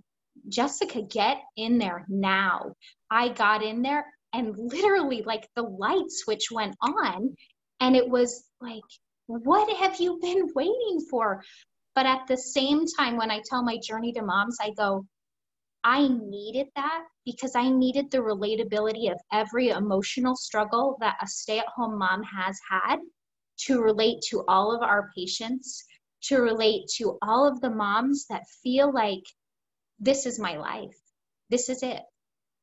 Jessica, 0.48 1.02
get 1.02 1.38
in 1.56 1.78
there 1.78 2.04
now. 2.08 2.72
I 3.10 3.28
got 3.28 3.62
in 3.62 3.82
there 3.82 4.04
and 4.32 4.54
literally, 4.56 5.22
like, 5.22 5.48
the 5.56 5.62
light 5.62 6.10
switch 6.10 6.50
went 6.50 6.76
on, 6.80 7.34
and 7.80 7.96
it 7.96 8.08
was 8.08 8.44
like, 8.60 8.82
what 9.26 9.74
have 9.76 10.00
you 10.00 10.18
been 10.20 10.50
waiting 10.54 11.06
for? 11.10 11.42
But 11.94 12.06
at 12.06 12.26
the 12.28 12.36
same 12.36 12.86
time, 12.86 13.16
when 13.16 13.30
I 13.30 13.42
tell 13.44 13.62
my 13.62 13.78
journey 13.82 14.12
to 14.12 14.22
moms, 14.22 14.58
I 14.60 14.70
go, 14.70 15.06
I 15.82 16.08
needed 16.08 16.68
that 16.76 17.04
because 17.24 17.56
I 17.56 17.70
needed 17.70 18.10
the 18.10 18.18
relatability 18.18 19.10
of 19.10 19.18
every 19.32 19.68
emotional 19.68 20.36
struggle 20.36 20.96
that 21.00 21.16
a 21.22 21.26
stay 21.26 21.58
at 21.58 21.68
home 21.68 21.98
mom 21.98 22.22
has 22.22 22.58
had 22.68 22.98
to 23.66 23.80
relate 23.80 24.20
to 24.30 24.44
all 24.46 24.74
of 24.74 24.82
our 24.82 25.10
patients, 25.16 25.84
to 26.24 26.40
relate 26.40 26.88
to 26.96 27.18
all 27.22 27.46
of 27.46 27.60
the 27.60 27.70
moms 27.70 28.26
that 28.28 28.42
feel 28.62 28.92
like 28.92 29.24
this 29.98 30.26
is 30.26 30.38
my 30.38 30.56
life. 30.56 30.96
This 31.48 31.68
is 31.68 31.82
it. 31.82 32.02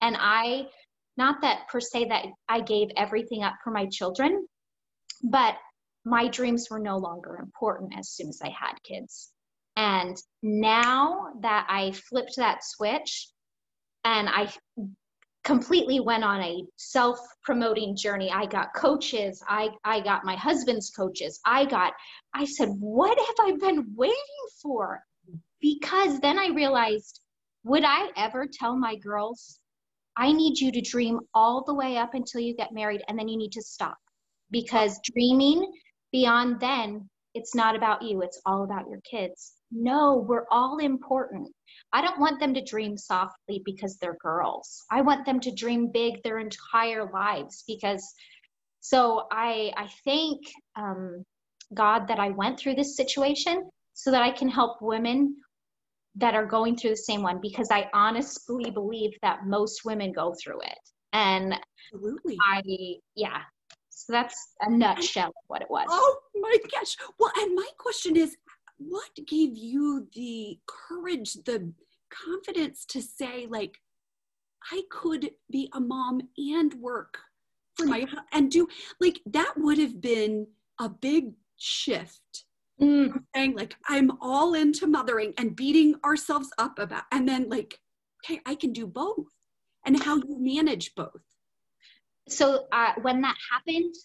And 0.02 0.16
I, 0.20 0.68
not 1.18 1.42
that 1.42 1.68
per 1.70 1.80
se 1.80 2.06
that 2.06 2.26
I 2.48 2.62
gave 2.62 2.90
everything 2.96 3.44
up 3.44 3.56
for 3.64 3.72
my 3.72 3.88
children, 3.88 4.48
but 5.24 5.56
my 6.06 6.28
dreams 6.28 6.68
were 6.70 6.80
no 6.80 6.98
longer 6.98 7.38
important 7.38 7.94
as 7.98 8.10
soon 8.10 8.30
as 8.30 8.42
I 8.42 8.50
had 8.50 8.82
kids. 8.84 9.32
And 9.76 10.18
now 10.42 11.28
that 11.42 11.68
I 11.70 11.92
flipped 11.92 12.36
that 12.38 12.64
switch 12.64 13.30
and 14.04 14.30
I 14.30 14.52
completely 15.44 16.00
went 16.00 16.24
on 16.24 16.42
a 16.42 16.64
self 16.76 17.20
promoting 17.44 17.96
journey. 17.96 18.32
I 18.32 18.46
got 18.46 18.74
coaches, 18.76 19.42
I, 19.48 19.70
I 19.84 20.02
got 20.02 20.26
my 20.26 20.36
husband's 20.36 20.90
coaches, 20.90 21.40
I 21.46 21.66
got, 21.66 21.94
I 22.34 22.46
said, 22.46 22.70
what 22.80 23.18
have 23.18 23.48
I 23.48 23.56
been 23.58 23.94
waiting 23.96 24.16
for? 24.62 25.02
Because 25.62 26.20
then 26.20 26.38
I 26.38 26.48
realized 26.48 27.22
would 27.64 27.84
I 27.86 28.10
ever 28.16 28.48
tell 28.52 28.78
my 28.78 28.96
girls, 28.96 29.60
I 30.18 30.32
need 30.32 30.60
you 30.60 30.72
to 30.72 30.82
dream 30.82 31.20
all 31.34 31.64
the 31.64 31.74
way 31.74 31.98
up 31.98 32.14
until 32.14 32.42
you 32.42 32.56
get 32.56 32.74
married 32.74 33.04
and 33.08 33.18
then 33.18 33.28
you 33.28 33.38
need 33.38 33.52
to 33.54 33.62
stop? 33.62 33.98
Because 34.50 35.00
dreaming 35.14 35.72
beyond 36.12 36.60
then, 36.60 37.08
it's 37.34 37.54
not 37.54 37.76
about 37.76 38.02
you, 38.02 38.22
it's 38.24 38.42
all 38.46 38.64
about 38.64 38.90
your 38.90 39.00
kids. 39.10 39.54
No, 39.72 40.26
we're 40.28 40.46
all 40.50 40.80
important. 40.80 41.50
I 41.94 42.02
don't 42.02 42.20
want 42.20 42.40
them 42.40 42.54
to 42.56 42.64
dream 42.64 42.98
softly 42.98 43.62
because 43.64 43.98
they're 43.98 44.18
girls. 44.22 44.84
I 44.90 45.02
want 45.02 45.26
them 45.26 45.40
to 45.42 45.52
dream 45.52 45.92
big 45.94 46.24
their 46.24 46.40
entire 46.40 47.10
lives 47.12 47.64
because 47.68 48.04
so 48.80 49.28
I 49.32 49.72
I 49.76 49.88
thank 50.06 50.40
um, 50.76 51.24
God 51.74 52.08
that 52.08 52.20
I 52.20 52.30
went 52.30 52.60
through 52.60 52.76
this 52.76 52.96
situation 52.96 53.70
so 53.94 54.12
that 54.12 54.22
I 54.22 54.32
can 54.32 54.50
help 54.50 54.82
women 54.82 55.36
that 56.18 56.34
are 56.34 56.46
going 56.46 56.76
through 56.76 56.92
the 56.92 56.98
same 56.98 57.22
one 57.22 57.40
because 57.42 57.70
I 57.72 57.90
honestly 57.94 58.70
believe 58.72 59.12
that 59.22 59.46
most 59.46 59.86
women 59.86 60.12
go 60.12 60.36
through 60.42 60.62
it. 60.62 60.80
And 61.14 61.56
Absolutely. 61.94 62.38
I, 62.42 62.62
yeah. 63.16 63.42
So 63.90 64.14
that's 64.14 64.54
a 64.62 64.70
nutshell 64.70 65.30
of 65.30 65.44
what 65.48 65.62
it 65.62 65.70
was. 65.70 65.88
Oh 65.90 66.18
my 66.36 66.56
gosh. 66.72 66.96
Well, 67.20 67.32
and 67.38 67.56
my 67.56 67.68
question 67.78 68.16
is 68.16 68.36
what 68.78 69.10
gave 69.28 69.58
you 69.58 70.08
the 70.16 70.60
courage, 70.68 71.34
the 71.46 71.72
confidence 72.10 72.86
to 72.86 73.02
say, 73.02 73.48
like, 73.50 73.80
I 74.72 74.82
could 74.92 75.30
be 75.50 75.70
a 75.74 75.80
mom 75.80 76.22
and 76.38 76.74
work 76.76 77.20
for 77.76 77.86
my 77.86 78.06
and 78.34 78.52
do 78.52 78.68
like 79.00 79.20
that 79.28 79.54
would 79.56 79.78
have 79.78 80.02
been 80.02 80.48
a 80.80 80.90
big 80.90 81.32
shift 81.58 82.46
mm. 82.82 83.12
saying 83.36 83.56
like 83.56 83.76
i'm 83.88 84.12
all 84.22 84.54
into 84.54 84.88
mothering 84.88 85.34
and 85.38 85.56
beating 85.56 85.96
ourselves 86.06 86.50
up 86.58 86.80
about 86.80 87.04
and 87.12 87.28
then 87.28 87.50
like 87.50 87.80
okay 88.24 88.40
i 88.46 88.56
can 88.56 88.74
do 88.74 88.88
both. 88.88 89.26
And 89.86 90.04
how 90.04 90.18
you 90.18 90.38
manage 90.38 90.96
both. 90.96 91.22
So 92.28 92.66
uh, 92.74 92.92
when 93.02 93.22
that 93.22 93.38
happened 93.52 93.96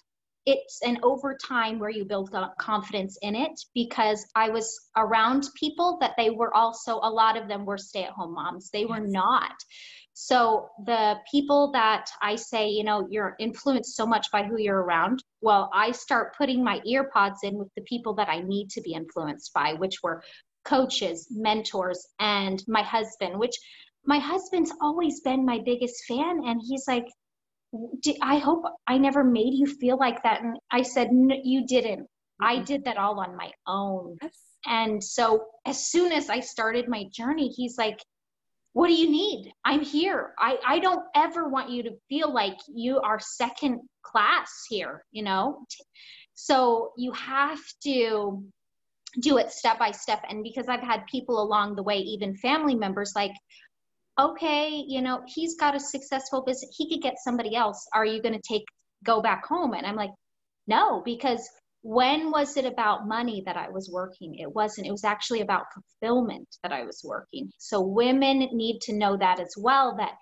it's 0.45 0.81
an 0.83 0.99
over 1.03 1.37
time 1.37 1.79
where 1.79 1.91
you 1.91 2.05
build 2.05 2.35
confidence 2.59 3.17
in 3.23 3.37
it 3.37 3.53
because 3.75 4.27
i 4.35 4.49
was 4.49 4.89
around 4.97 5.49
people 5.55 5.99
that 6.01 6.15
they 6.17 6.31
were 6.31 6.53
also 6.53 6.99
a 7.03 7.11
lot 7.11 7.37
of 7.37 7.47
them 7.47 7.65
were 7.65 7.79
stay 7.79 8.03
at 8.03 8.11
home 8.11 8.35
moms. 8.35 8.71
They 8.71 8.85
were 8.85 9.01
not 9.01 9.53
so 10.15 10.69
the 10.85 11.17
people 11.31 11.73
that 11.73 12.11
I 12.21 12.37
say, 12.37 12.69
you 12.69 12.85
know, 12.85 13.07
you're 13.11 13.35
influenced 13.39 13.97
so 13.97 14.07
much 14.07 14.31
by 14.31 14.45
who 14.45 14.59
you're 14.59 14.83
around, 14.83 15.25
well, 15.41 15.71
I 15.73 15.93
start 15.93 16.37
putting 16.37 16.63
my 16.63 16.81
ear 16.85 17.11
pods 17.13 17.41
in 17.43 17.57
with 17.57 17.69
the 17.77 17.83
people 17.83 18.15
that 18.15 18.29
I 18.29 18.41
need 18.41 18.69
to 18.71 18.83
be 18.83 18.93
influenced 18.93 19.53
by, 19.55 19.75
which 19.75 20.03
were 20.03 20.23
coaches, 20.65 21.29
mentors, 21.31 22.07
and 22.21 22.63
my 22.69 22.83
husband, 22.83 23.39
which 23.39 23.57
my 24.05 24.19
husband's 24.19 24.73
always 24.81 25.21
been 25.21 25.47
my 25.47 25.61
biggest 25.65 26.05
fan. 26.07 26.43
And 26.45 26.61
he's 26.63 26.87
like, 26.87 27.07
I 28.21 28.37
hope 28.37 28.65
I 28.87 28.99
never 28.99 29.25
made 29.25 29.55
you 29.55 29.67
feel 29.67 29.97
like 29.97 30.23
that. 30.25 30.43
And 30.43 30.59
I 30.71 30.83
said, 30.83 31.09
You 31.11 31.67
didn't. 31.67 32.07
I 32.41 32.57
mm-hmm. 32.57 32.65
did 32.65 32.85
that 32.85 32.99
all 32.99 33.19
on 33.21 33.35
my 33.37 33.51
own. 33.67 34.19
Yes. 34.21 34.37
And 34.67 35.03
so 35.03 35.47
as 35.67 35.87
soon 35.87 36.13
as 36.13 36.29
I 36.29 36.41
started 36.41 36.87
my 36.87 37.05
journey, 37.13 37.49
he's 37.49 37.79
like, 37.79 37.99
what 38.75 38.89
do 38.89 38.95
you 38.95 39.11
need? 39.11 39.53
I'm 39.65 39.81
here. 39.81 40.33
I 40.39 40.57
i 40.67 40.79
don't 40.79 41.05
ever 41.15 41.49
want 41.49 41.71
you 41.71 41.83
to 41.85 41.91
feel 42.09 42.33
like 42.33 42.59
you 42.69 43.01
are 43.01 43.21
second 43.21 43.81
class 44.03 44.51
here 44.69 45.05
you 45.13 45.23
know? 45.23 45.65
So 46.35 46.93
you 46.97 47.13
have 47.13 47.61
to 47.85 48.43
do 49.21 49.37
it 49.37 49.51
step 49.51 49.79
by 49.79 49.91
step. 49.91 50.25
And 50.29 50.43
because 50.43 50.69
i've 50.69 50.81
had 50.81 51.07
people 51.07 51.43
along 51.43 51.77
the 51.77 51.83
way 51.83 51.99
even 51.99 52.37
family 52.37 52.75
members 52.75 53.13
like 53.15 53.33
okay 54.19 54.85
you 54.87 55.01
know 55.01 55.23
he's 55.27 55.57
got 55.57 55.75
a 55.75 55.81
successful 55.81 56.43
business. 56.43 56.75
He 56.77 56.89
could 56.89 57.03
get 57.03 57.17
somebody 57.19 57.55
else. 57.57 57.87
Are 57.95 58.05
you 58.07 58.23
going 58.23 58.35
to 58.35 58.49
take 58.49 58.65
go 59.05 59.21
back 59.21 59.47
home? 59.47 59.75
And 59.75 59.87
i'm 59.87 59.97
like 59.97 60.13
no 60.67 61.03
because 61.05 61.49
when 61.83 62.31
was 62.31 62.57
it 62.57 62.65
about 62.65 63.09
money 63.09 63.43
that 63.45 63.57
I 63.57 63.69
was 63.69 63.91
working? 63.91 64.37
It 64.37 64.53
wasn't. 64.53 64.87
It 64.87 64.93
was 64.93 65.05
actually 65.05 65.41
about 65.41 65.67
fulfillment 65.75 66.49
that 66.63 66.73
I 66.73 66.85
was 66.85 67.03
working. 67.05 67.51
So 67.59 67.81
women 67.81 68.49
need 68.53 68.81
to 68.83 68.93
know 68.93 69.17
that 69.17 69.41
as 69.41 69.55
well 69.57 69.97
that 69.97 70.13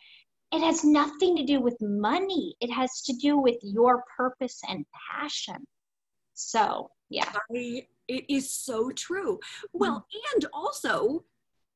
it 0.53 0.65
has 0.65 0.85
nothing 0.85 1.37
to 1.37 1.45
do 1.45 1.61
with 1.61 1.77
money. 1.81 2.57
It 2.61 2.73
has 2.73 3.03
to 3.03 3.13
do 3.13 3.39
with 3.39 3.57
your 3.63 4.03
purpose 4.17 4.61
and 4.69 4.85
passion. 5.13 5.65
So, 6.35 6.91
yeah. 7.11 7.31
I, 7.55 7.87
it 8.09 8.25
is 8.29 8.51
so 8.51 8.91
true. 8.91 9.39
Well, 9.73 10.07
mm-hmm. 10.15 10.35
and 10.35 10.47
also 10.53 11.25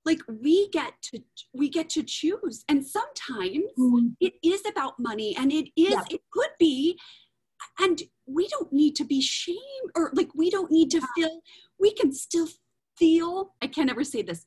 like 0.04 0.20
we 0.28 0.68
get 0.70 0.92
to 1.00 1.22
we 1.54 1.68
get 1.68 1.88
to 1.88 2.02
choose 2.02 2.64
and 2.68 2.86
sometimes 2.86 3.64
mm-hmm. 3.78 4.08
it 4.20 4.34
is 4.42 4.62
about 4.68 4.98
money 4.98 5.34
and 5.38 5.50
it 5.50 5.68
is 5.76 5.92
yeah. 5.92 6.02
it 6.10 6.20
could 6.30 6.50
be 6.58 6.98
and 7.80 8.02
we 8.26 8.48
don't 8.48 8.72
need 8.72 8.94
to 8.96 9.04
be 9.04 9.20
shame 9.20 9.56
or 9.94 10.10
like 10.14 10.30
we 10.34 10.50
don't 10.50 10.70
need 10.70 10.90
to 10.90 11.00
feel 11.14 11.40
we 11.78 11.92
can 11.92 12.12
still 12.12 12.48
feel 12.98 13.52
i 13.62 13.66
can't 13.66 13.90
ever 13.90 14.04
say 14.04 14.22
this 14.22 14.44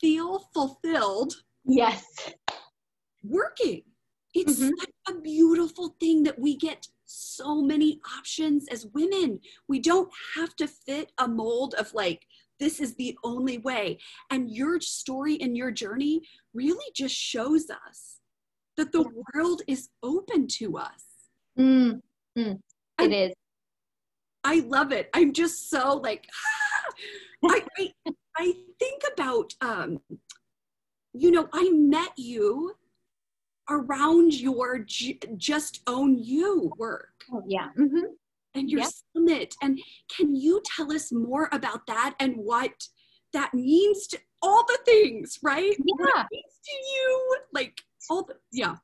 feel 0.00 0.48
fulfilled 0.52 1.34
yes 1.64 2.04
working 3.22 3.82
it's 4.34 4.58
mm-hmm. 4.58 4.70
such 4.80 5.16
a 5.16 5.20
beautiful 5.20 5.96
thing 6.00 6.24
that 6.24 6.38
we 6.38 6.56
get 6.56 6.88
so 7.06 7.62
many 7.62 8.00
options 8.18 8.66
as 8.68 8.86
women. 8.86 9.40
We 9.68 9.78
don't 9.78 10.10
have 10.36 10.56
to 10.56 10.66
fit 10.66 11.12
a 11.18 11.28
mold 11.28 11.74
of 11.74 11.94
like, 11.94 12.26
this 12.58 12.80
is 12.80 12.94
the 12.94 13.16
only 13.24 13.58
way. 13.58 13.98
And 14.30 14.50
your 14.50 14.80
story 14.80 15.38
and 15.40 15.56
your 15.56 15.70
journey 15.70 16.22
really 16.52 16.86
just 16.94 17.14
shows 17.14 17.70
us 17.70 18.18
that 18.76 18.92
the 18.92 19.04
world 19.34 19.62
is 19.68 19.88
open 20.02 20.48
to 20.48 20.78
us. 20.78 21.04
Mm, 21.58 22.00
mm, 22.36 22.58
it 23.00 23.12
is. 23.12 23.34
I 24.42 24.60
love 24.60 24.92
it. 24.92 25.08
I'm 25.14 25.32
just 25.32 25.70
so 25.70 25.94
like! 25.96 26.26
I, 27.44 27.62
I, 27.78 27.92
I 28.36 28.52
think 28.78 29.02
about, 29.12 29.52
um, 29.60 30.00
you 31.12 31.30
know, 31.30 31.48
I 31.52 31.70
met 31.70 32.12
you 32.16 32.74
around 33.70 34.34
your 34.34 34.78
J- 34.78 35.18
just 35.36 35.80
own 35.86 36.18
you 36.18 36.72
work. 36.78 37.10
Oh, 37.32 37.42
yeah. 37.46 37.68
Mm-hmm. 37.78 38.06
And 38.54 38.70
your 38.70 38.84
summit. 39.14 39.54
And 39.62 39.80
can 40.14 40.34
you 40.34 40.62
tell 40.64 40.92
us 40.92 41.10
more 41.10 41.48
about 41.52 41.86
that 41.88 42.14
and 42.20 42.36
what 42.36 42.88
that 43.32 43.52
means 43.52 44.06
to 44.08 44.18
all 44.42 44.64
the 44.66 44.78
things, 44.84 45.38
right? 45.42 45.74
Yeah. 45.76 46.22
to 46.22 46.72
you, 46.94 47.36
like 47.52 47.80
all 48.08 48.24
the, 48.24 48.34
yeah. 48.52 48.76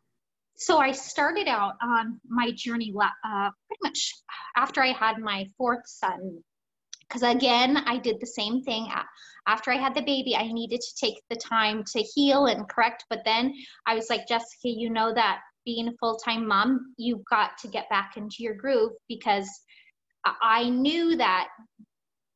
So 0.60 0.76
I 0.76 0.92
started 0.92 1.48
out 1.48 1.72
on 1.82 2.20
my 2.28 2.52
journey 2.54 2.92
uh, 2.94 3.50
pretty 3.66 3.80
much 3.82 4.12
after 4.56 4.82
I 4.82 4.92
had 4.92 5.16
my 5.18 5.46
fourth 5.56 5.86
son. 5.86 6.42
Because 7.00 7.22
again, 7.22 7.78
I 7.78 7.96
did 7.96 8.20
the 8.20 8.26
same 8.26 8.62
thing 8.62 8.88
after 9.46 9.72
I 9.72 9.78
had 9.78 9.94
the 9.94 10.02
baby, 10.02 10.36
I 10.36 10.52
needed 10.52 10.80
to 10.82 11.06
take 11.06 11.22
the 11.30 11.36
time 11.36 11.82
to 11.92 12.02
heal 12.02 12.44
and 12.46 12.68
correct. 12.68 13.06
But 13.08 13.22
then 13.24 13.54
I 13.86 13.94
was 13.94 14.10
like, 14.10 14.28
Jessica, 14.28 14.68
you 14.68 14.90
know 14.90 15.14
that 15.14 15.40
being 15.64 15.88
a 15.88 15.92
full 15.98 16.18
time 16.18 16.46
mom, 16.46 16.94
you've 16.98 17.24
got 17.24 17.56
to 17.62 17.68
get 17.68 17.88
back 17.88 18.18
into 18.18 18.36
your 18.40 18.54
groove 18.54 18.92
because 19.08 19.48
I 20.42 20.68
knew 20.68 21.16
that 21.16 21.48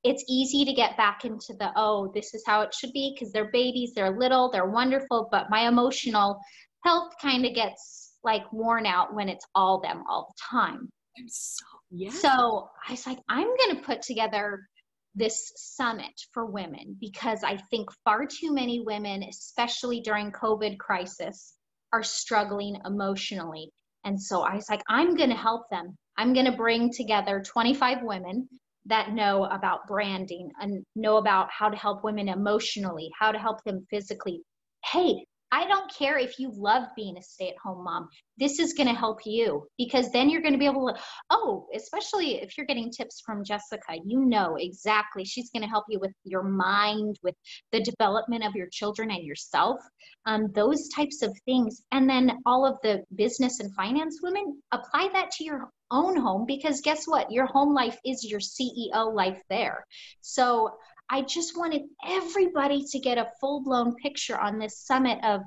it's 0.02 0.24
easy 0.28 0.64
to 0.64 0.72
get 0.72 0.96
back 0.96 1.26
into 1.26 1.54
the, 1.58 1.70
oh, 1.76 2.10
this 2.14 2.34
is 2.34 2.42
how 2.46 2.62
it 2.62 2.74
should 2.74 2.92
be 2.92 3.14
because 3.14 3.32
they're 3.32 3.50
babies, 3.52 3.92
they're 3.94 4.18
little, 4.18 4.50
they're 4.50 4.70
wonderful. 4.70 5.28
But 5.30 5.50
my 5.50 5.68
emotional 5.68 6.40
health 6.84 7.12
kind 7.20 7.46
of 7.46 7.54
gets 7.54 8.03
like 8.24 8.50
worn 8.52 8.86
out 8.86 9.14
when 9.14 9.28
it's 9.28 9.46
all 9.54 9.80
them 9.80 10.02
all 10.08 10.28
the 10.28 10.56
time. 10.58 10.88
So, 11.28 11.64
yeah. 11.90 12.10
So 12.10 12.68
I 12.88 12.92
was 12.92 13.06
like, 13.06 13.18
I'm 13.28 13.46
going 13.46 13.76
to 13.76 13.82
put 13.82 14.02
together 14.02 14.66
this 15.14 15.52
summit 15.56 16.12
for 16.32 16.46
women 16.46 16.96
because 17.00 17.44
I 17.44 17.58
think 17.70 17.88
far 18.04 18.26
too 18.26 18.52
many 18.52 18.80
women, 18.80 19.22
especially 19.22 20.00
during 20.00 20.32
COVID 20.32 20.78
crisis, 20.78 21.54
are 21.92 22.02
struggling 22.02 22.76
emotionally. 22.84 23.70
And 24.04 24.20
so 24.20 24.42
I 24.42 24.56
was 24.56 24.68
like, 24.68 24.82
I'm 24.88 25.14
going 25.14 25.30
to 25.30 25.36
help 25.36 25.70
them. 25.70 25.96
I'm 26.18 26.32
going 26.32 26.46
to 26.46 26.52
bring 26.52 26.92
together 26.92 27.42
25 27.46 27.98
women 28.02 28.48
that 28.86 29.12
know 29.12 29.44
about 29.44 29.86
branding 29.86 30.50
and 30.60 30.84
know 30.94 31.16
about 31.16 31.48
how 31.50 31.68
to 31.70 31.76
help 31.76 32.04
women 32.04 32.28
emotionally, 32.28 33.10
how 33.18 33.32
to 33.32 33.38
help 33.38 33.62
them 33.64 33.86
physically. 33.90 34.42
Hey, 34.84 35.24
I 35.54 35.68
don't 35.68 35.88
care 35.94 36.18
if 36.18 36.40
you 36.40 36.50
love 36.52 36.82
being 36.96 37.16
a 37.16 37.22
stay 37.22 37.48
at 37.48 37.54
home 37.62 37.84
mom. 37.84 38.08
This 38.38 38.58
is 38.58 38.72
going 38.72 38.88
to 38.88 38.92
help 38.92 39.20
you 39.24 39.68
because 39.78 40.10
then 40.10 40.28
you're 40.28 40.42
going 40.42 40.52
to 40.52 40.58
be 40.58 40.66
able 40.66 40.88
to, 40.88 41.00
oh, 41.30 41.68
especially 41.72 42.42
if 42.42 42.58
you're 42.58 42.66
getting 42.66 42.90
tips 42.90 43.22
from 43.24 43.44
Jessica, 43.44 43.94
you 44.04 44.24
know 44.26 44.56
exactly. 44.58 45.24
She's 45.24 45.50
going 45.50 45.62
to 45.62 45.68
help 45.68 45.84
you 45.88 46.00
with 46.00 46.10
your 46.24 46.42
mind, 46.42 47.20
with 47.22 47.36
the 47.70 47.80
development 47.84 48.44
of 48.44 48.56
your 48.56 48.66
children 48.72 49.12
and 49.12 49.24
yourself, 49.24 49.78
um, 50.26 50.50
those 50.56 50.88
types 50.88 51.22
of 51.22 51.32
things. 51.44 51.82
And 51.92 52.10
then 52.10 52.32
all 52.46 52.66
of 52.66 52.78
the 52.82 53.04
business 53.14 53.60
and 53.60 53.72
finance 53.76 54.18
women, 54.24 54.60
apply 54.72 55.08
that 55.12 55.30
to 55.36 55.44
your 55.44 55.70
own 55.92 56.16
home 56.16 56.46
because 56.46 56.80
guess 56.80 57.04
what? 57.06 57.30
Your 57.30 57.46
home 57.46 57.72
life 57.72 57.96
is 58.04 58.28
your 58.28 58.40
CEO 58.40 59.14
life 59.14 59.40
there. 59.48 59.86
So, 60.20 60.72
I 61.10 61.22
just 61.22 61.56
wanted 61.56 61.82
everybody 62.06 62.84
to 62.90 62.98
get 62.98 63.18
a 63.18 63.30
full 63.40 63.62
blown 63.62 63.94
picture 63.96 64.38
on 64.38 64.58
this 64.58 64.78
summit 64.80 65.18
of 65.24 65.42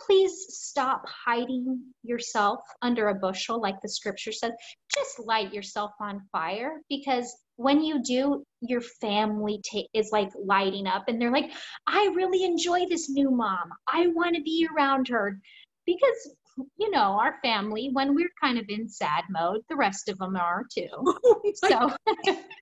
please 0.00 0.46
stop 0.48 1.02
hiding 1.06 1.80
yourself 2.02 2.60
under 2.82 3.08
a 3.08 3.14
bushel, 3.14 3.60
like 3.60 3.80
the 3.80 3.88
scripture 3.88 4.32
says. 4.32 4.52
Just 4.94 5.20
light 5.20 5.52
yourself 5.52 5.92
on 6.00 6.22
fire 6.32 6.80
because 6.88 7.34
when 7.56 7.82
you 7.82 8.02
do, 8.02 8.44
your 8.60 8.80
family 8.80 9.60
ta- 9.70 9.86
is 9.94 10.10
like 10.12 10.30
lighting 10.38 10.86
up 10.86 11.04
and 11.08 11.20
they're 11.20 11.32
like, 11.32 11.52
I 11.86 12.12
really 12.14 12.44
enjoy 12.44 12.86
this 12.88 13.08
new 13.08 13.30
mom. 13.30 13.70
I 13.88 14.08
want 14.08 14.34
to 14.36 14.42
be 14.42 14.66
around 14.74 15.08
her 15.08 15.38
because 15.86 16.34
you 16.76 16.90
know, 16.90 17.18
our 17.18 17.36
family, 17.42 17.90
when 17.92 18.14
we're 18.14 18.30
kind 18.40 18.58
of 18.58 18.64
in 18.68 18.88
sad 18.88 19.24
mode, 19.30 19.62
the 19.68 19.76
rest 19.76 20.08
of 20.08 20.18
them 20.18 20.36
are 20.36 20.64
too. 20.72 20.88
so 21.54 21.94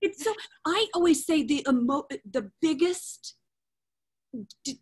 it's 0.01 0.23
so 0.23 0.33
I 0.65 0.87
always 0.93 1.25
say 1.25 1.43
the 1.43 1.65
emo 1.67 2.03
the 2.31 2.49
biggest 2.61 3.35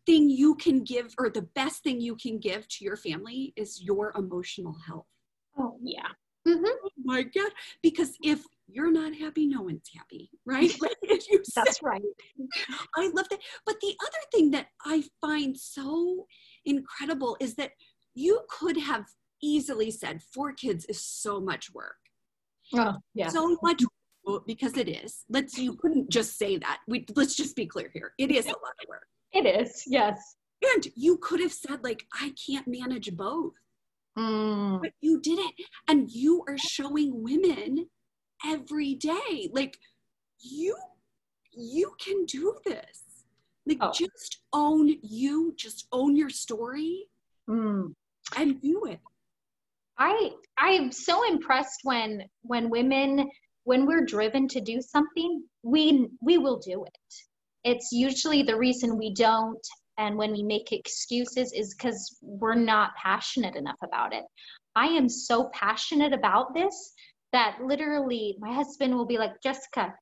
thing 0.06 0.30
you 0.30 0.56
can 0.56 0.84
give 0.84 1.13
or 1.17 1.30
the 1.30 1.48
best 1.56 1.84
thing 1.84 2.00
you 2.00 2.15
can 2.15 2.39
give 2.39 2.67
to 2.67 2.86
your 2.86 2.95
family 2.95 3.54
is 3.56 3.82
your 3.82 4.13
emotional 4.15 4.76
health. 4.86 5.08
Oh 5.58 5.78
yeah. 5.82 6.08
Mm-hmm. 6.48 6.65
Oh 6.65 6.89
my 7.04 7.24
God. 7.24 7.52
Because 7.82 8.15
if 8.24 8.43
you're 8.67 8.91
not 8.91 9.13
happy, 9.13 9.48
no 9.48 9.62
one's 9.62 9.89
happy, 9.95 10.30
right? 10.45 10.74
That's 11.56 11.82
right. 11.82 12.02
I 12.95 13.12
love 13.13 13.28
that. 13.30 13.39
But 13.65 13.80
the 13.82 13.95
other 14.02 14.19
thing 14.32 14.52
that 14.52 14.67
I 14.86 15.04
find 15.22 15.58
so 15.58 16.28
incredible 16.65 17.38
is 17.39 17.56
that 17.56 17.72
you 18.19 18.41
could 18.49 18.77
have 18.77 19.05
easily 19.41 19.89
said 19.89 20.21
four 20.21 20.51
kids 20.51 20.86
is 20.86 21.01
so 21.01 21.39
much 21.39 21.73
work. 21.73 21.95
Oh, 22.75 22.95
yeah. 23.13 23.29
So 23.29 23.58
much 23.63 23.82
because 24.45 24.77
it 24.77 24.89
is. 24.89 25.23
Let's 25.29 25.58
you 25.58 25.75
couldn't 25.75 26.10
just 26.10 26.38
say 26.38 26.58
that. 26.58 26.79
We 26.88 27.05
let's 27.15 27.36
just 27.36 27.55
be 27.55 27.65
clear 27.65 27.89
here. 27.93 28.12
It 28.17 28.32
is 28.32 28.45
a 28.45 28.49
lot 28.49 28.75
of 28.82 28.89
work. 28.89 29.08
It 29.32 29.45
is, 29.45 29.84
yes. 29.88 30.36
And 30.73 30.88
you 30.95 31.17
could 31.17 31.39
have 31.39 31.53
said 31.53 31.84
like 31.84 32.05
I 32.13 32.34
can't 32.45 32.67
manage 32.67 33.12
both. 33.15 33.53
Mm. 34.17 34.82
But 34.82 34.91
you 35.01 35.21
did 35.21 35.39
it. 35.39 35.53
And 35.88 36.12
you 36.12 36.43
are 36.47 36.58
showing 36.58 37.23
women 37.23 37.88
every 38.45 38.95
day. 38.95 39.49
Like 39.53 39.77
you 40.41 40.75
you 41.53 41.93
can 42.03 42.25
do 42.25 42.55
this. 42.65 43.03
Like 43.65 43.77
oh. 43.82 43.91
just 43.93 44.41
own 44.51 44.95
you, 45.01 45.53
just 45.55 45.88
own 45.91 46.15
your 46.15 46.29
story 46.29 47.08
mm. 47.49 47.93
And 48.37 48.61
do 48.61 48.85
it. 48.85 48.99
I 49.97 50.31
I'm 50.57 50.91
so 50.91 51.27
impressed 51.27 51.81
when 51.83 52.23
when 52.41 52.69
women 52.69 53.29
when 53.65 53.85
we're 53.85 54.05
driven 54.05 54.47
to 54.47 54.61
do 54.61 54.81
something, 54.81 55.43
we 55.63 56.07
we 56.21 56.37
will 56.37 56.57
do 56.59 56.85
it. 56.85 57.13
It's 57.63 57.91
usually 57.91 58.43
the 58.43 58.57
reason 58.57 58.97
we 58.97 59.13
don't 59.13 59.65
and 59.97 60.17
when 60.17 60.31
we 60.31 60.43
make 60.43 60.71
excuses 60.71 61.51
is 61.53 61.73
cuz 61.73 62.17
we're 62.21 62.55
not 62.55 62.95
passionate 62.95 63.55
enough 63.55 63.79
about 63.83 64.13
it. 64.13 64.23
I 64.75 64.87
am 64.87 65.09
so 65.09 65.49
passionate 65.53 66.13
about 66.13 66.53
this 66.53 66.93
that 67.33 67.59
literally 67.61 68.37
my 68.39 68.53
husband 68.53 68.95
will 68.95 69.05
be 69.05 69.17
like, 69.17 69.41
"Jessica, 69.43 69.93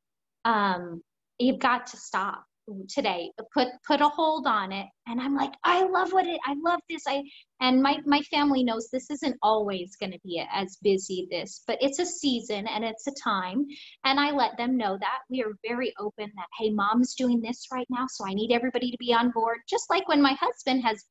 um, 0.46 1.02
you've 1.40 1.60
got 1.60 1.88
to 1.88 1.98
stop 1.98 2.47
today 2.90 3.32
put 3.54 3.68
put 3.86 4.02
a 4.02 4.08
hold 4.08 4.46
on 4.46 4.72
it. 4.72 4.88
And 5.10 5.22
i'm 5.22 5.36
like 5.36 5.54
i 5.64 5.84
love 5.84 6.12
what 6.12 6.28
it 6.28 6.40
i 6.46 6.54
love 6.62 6.80
this 6.90 7.04
i 7.08 7.24
and 7.62 7.82
my 7.82 7.98
my 8.06 8.22
family 8.24 8.64
knows 8.64 8.90
this 8.90 9.10
isn't 9.10 9.38
always 9.42 9.96
going 9.96 10.12
to 10.12 10.20
be 10.24 10.46
as 10.52 10.78
busy 10.82 11.28
this 11.32 11.64
but 11.66 11.78
it's 11.82 12.00
a 12.00 12.06
season 12.06 12.68
and 12.68 12.84
it's 12.84 13.08
a 13.08 13.14
time. 13.24 13.66
And 14.04 14.20
i 14.20 14.32
let 14.32 14.58
them 14.58 14.78
know 14.78 14.98
that 15.00 15.20
we 15.30 15.44
are 15.44 15.58
very 15.66 15.94
open 16.00 16.32
that 16.36 16.48
hey 16.60 16.70
mom's 16.70 17.16
doing 17.16 17.42
this 17.42 17.68
right 17.72 17.88
now 17.90 18.06
so 18.08 18.26
i 18.28 18.34
need 18.34 18.52
everybody 18.52 18.92
to 18.92 18.98
be 18.98 19.14
on 19.14 19.32
board. 19.32 19.60
Just 19.70 19.90
like 19.90 20.08
when 20.08 20.22
my 20.22 20.34
husband 20.34 20.84
has 20.84 21.06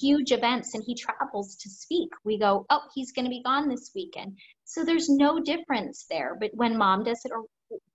huge 0.00 0.32
events 0.32 0.74
and 0.74 0.82
he 0.84 0.94
travels 0.94 1.56
to 1.56 1.68
speak 1.68 2.08
we 2.24 2.38
go 2.38 2.66
oh 2.70 2.82
he's 2.94 3.12
going 3.12 3.24
to 3.26 3.30
be 3.30 3.42
gone 3.42 3.68
this 3.68 3.92
weekend. 3.94 4.36
So 4.64 4.84
there's 4.84 5.08
no 5.08 5.38
difference 5.40 6.06
there 6.10 6.36
but 6.40 6.50
when 6.54 6.76
mom 6.76 7.04
does 7.04 7.20
it 7.24 7.32
or 7.32 7.44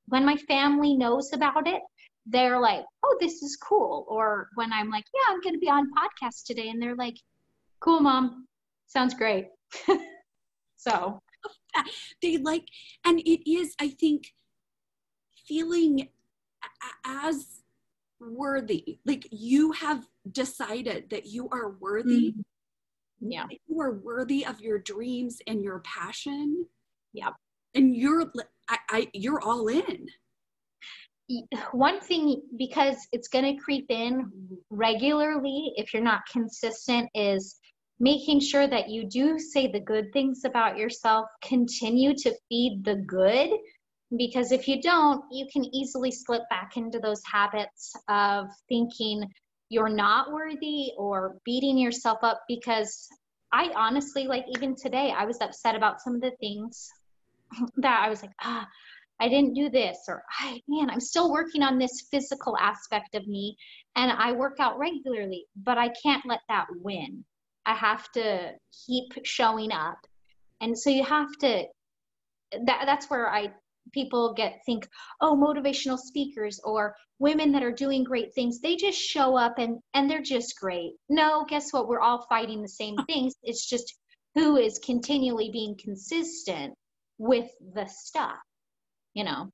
when 0.08 0.26
my 0.26 0.36
family 0.36 0.96
knows 0.96 1.32
about 1.34 1.68
it 1.68 1.82
they're 2.26 2.60
like, 2.60 2.86
oh, 3.04 3.18
this 3.20 3.42
is 3.42 3.56
cool. 3.56 4.06
Or 4.08 4.50
when 4.56 4.72
I'm 4.72 4.90
like, 4.90 5.06
yeah, 5.14 5.34
I'm 5.34 5.42
going 5.42 5.56
to 5.56 5.60
be 5.60 5.70
on 5.70 5.90
podcast 5.92 6.46
today. 6.46 6.70
And 6.70 6.82
they're 6.82 6.96
like, 6.96 7.18
cool, 7.80 8.00
mom. 8.00 8.48
Sounds 8.88 9.14
great. 9.14 9.48
so 10.78 11.20
they 12.22 12.38
like, 12.38 12.66
and 13.06 13.20
it 13.20 13.50
is, 13.50 13.74
I 13.80 13.90
think, 13.90 14.34
feeling 15.48 16.10
as 17.06 17.62
worthy. 18.20 19.00
Like 19.06 19.28
you 19.32 19.72
have 19.72 20.06
decided 20.32 21.10
that 21.10 21.26
you 21.26 21.50
are 21.50 21.72
worthy. 21.80 22.32
Mm-hmm. 22.32 23.32
Yeah. 23.32 23.46
You 23.68 23.82
are 23.82 23.94
worthy 23.94 24.46
of 24.46 24.62
your 24.62 24.80
dreams 24.80 25.40
and 25.48 25.64
your 25.64 25.80
passion. 25.80 26.66
Yeah. 27.14 27.30
And 27.74 27.96
you're, 27.96 28.32
I, 28.70 28.78
I 28.90 29.08
you're 29.14 29.42
all 29.42 29.68
in 29.68 30.08
one 31.72 32.00
thing 32.00 32.42
because 32.58 32.98
it's 33.12 33.28
going 33.28 33.56
to 33.56 33.62
creep 33.62 33.86
in 33.90 34.32
regularly 34.70 35.74
if 35.76 35.94
you're 35.94 36.04
not 36.04 36.22
consistent 36.32 37.10
is 37.14 37.58
making 38.00 38.40
sure 38.40 38.68
that 38.68 38.90
you 38.90 39.08
do 39.08 39.38
say 39.38 39.72
the 39.72 39.80
good 39.80 40.12
things 40.12 40.44
about 40.44 40.78
yourself, 40.78 41.28
continue 41.44 42.16
to 42.16 42.34
feed 42.50 42.84
the 42.84 42.96
good, 42.96 43.52
because 44.18 44.52
if 44.52 44.68
you 44.68 44.82
don't, 44.82 45.24
you 45.32 45.46
can 45.54 45.64
easily 45.74 46.12
slip 46.12 46.42
back 46.50 46.78
into 46.78 47.00
those 47.00 47.22
habits 47.32 47.94
of 48.10 48.48
thinking 48.68 49.24
you're 49.70 49.88
not 49.88 50.34
worthy 50.34 50.92
or 50.98 51.38
beating 51.46 51.78
yourself 51.78 52.18
up 52.24 52.42
because 52.48 53.08
I 53.54 53.72
honestly, 53.76 54.26
like 54.28 54.46
even 54.56 54.76
today, 54.76 55.14
I 55.16 55.26
was 55.26 55.40
upset 55.40 55.76
about 55.76 56.02
some 56.02 56.16
of 56.16 56.22
the 56.22 56.32
things 56.40 56.90
that 57.78 58.04
I 58.04 58.10
was 58.10 58.22
like, 58.22 58.32
ah, 58.42 58.68
I 59.22 59.30
didn't 59.30 59.54
do 59.54 59.70
this, 59.70 60.00
or 60.08 60.24
I, 60.40 60.60
man, 60.68 60.90
I'm 60.90 61.00
still 61.00 61.32
working 61.32 61.62
on 61.62 61.78
this 61.78 62.08
physical 62.10 62.58
aspect 62.58 63.14
of 63.14 63.28
me, 63.28 63.56
and 63.96 64.12
I 64.12 64.32
work 64.32 64.58
out 64.60 64.80
regularly, 64.80 65.46
but 65.56 65.78
I 65.78 65.90
can't 65.90 66.26
let 66.26 66.40
that 66.50 66.66
win. 66.82 67.24
I 67.68 67.76
have 67.76 68.12
to 68.14 68.54
keep 68.88 69.24
showing 69.24 69.72
up, 69.72 70.00
and 70.60 70.78
so 70.78 70.90
you 70.90 71.04
have 71.04 71.30
to. 71.42 71.66
That 72.66 72.82
that's 72.88 73.12
where 73.12 73.30
I 73.30 73.54
people 73.94 74.34
get 74.34 74.62
think, 74.66 74.88
oh, 75.22 75.36
motivational 75.36 76.00
speakers 76.00 76.60
or 76.64 76.96
women 77.20 77.52
that 77.52 77.64
are 77.64 77.72
doing 77.72 78.04
great 78.04 78.34
things, 78.34 78.60
they 78.60 78.76
just 78.76 78.98
show 78.98 79.38
up 79.38 79.60
and 79.60 79.78
and 79.94 80.10
they're 80.10 80.24
just 80.24 80.60
great. 80.60 80.94
No, 81.10 81.46
guess 81.48 81.72
what? 81.72 81.88
We're 81.88 82.02
all 82.02 82.26
fighting 82.28 82.64
the 82.64 82.68
same 82.68 82.96
things. 83.06 83.36
It's 83.44 83.70
just 83.70 83.94
who 84.34 84.58
is 84.58 84.80
continually 84.80 85.52
being 85.52 85.78
consistent 85.78 86.74
with 87.20 87.52
the 87.76 87.86
stuff 87.86 88.40
you 89.14 89.24
know 89.24 89.52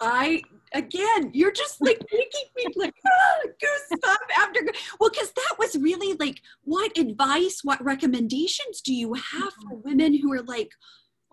I 0.00 0.42
again, 0.74 1.30
you're 1.32 1.52
just 1.52 1.80
like 1.80 1.98
making 2.12 2.44
me 2.56 2.66
like 2.76 2.94
ah, 3.06 3.48
goosebump 3.62 4.38
after. 4.38 4.60
Well, 5.00 5.10
because 5.10 5.32
that 5.32 5.56
was 5.58 5.76
really 5.76 6.16
like, 6.18 6.40
what 6.62 6.96
advice, 6.96 7.60
what 7.62 7.84
recommendations 7.84 8.80
do 8.80 8.94
you 8.94 9.14
have 9.14 9.52
for 9.52 9.76
mm-hmm. 9.76 9.88
women 9.88 10.18
who 10.18 10.32
are 10.32 10.42
like, 10.42 10.70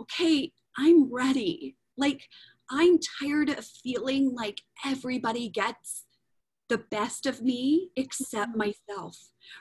okay, 0.01 0.51
I'm 0.77 1.13
ready. 1.13 1.75
Like, 1.97 2.27
I'm 2.69 2.97
tired 3.21 3.49
of 3.49 3.65
feeling 3.65 4.33
like 4.33 4.61
everybody 4.85 5.49
gets 5.49 6.05
the 6.67 6.79
best 6.79 7.27
of 7.27 7.43
me 7.43 7.89
except 7.95 8.57
mm-hmm. 8.57 8.71
myself. 8.89 9.17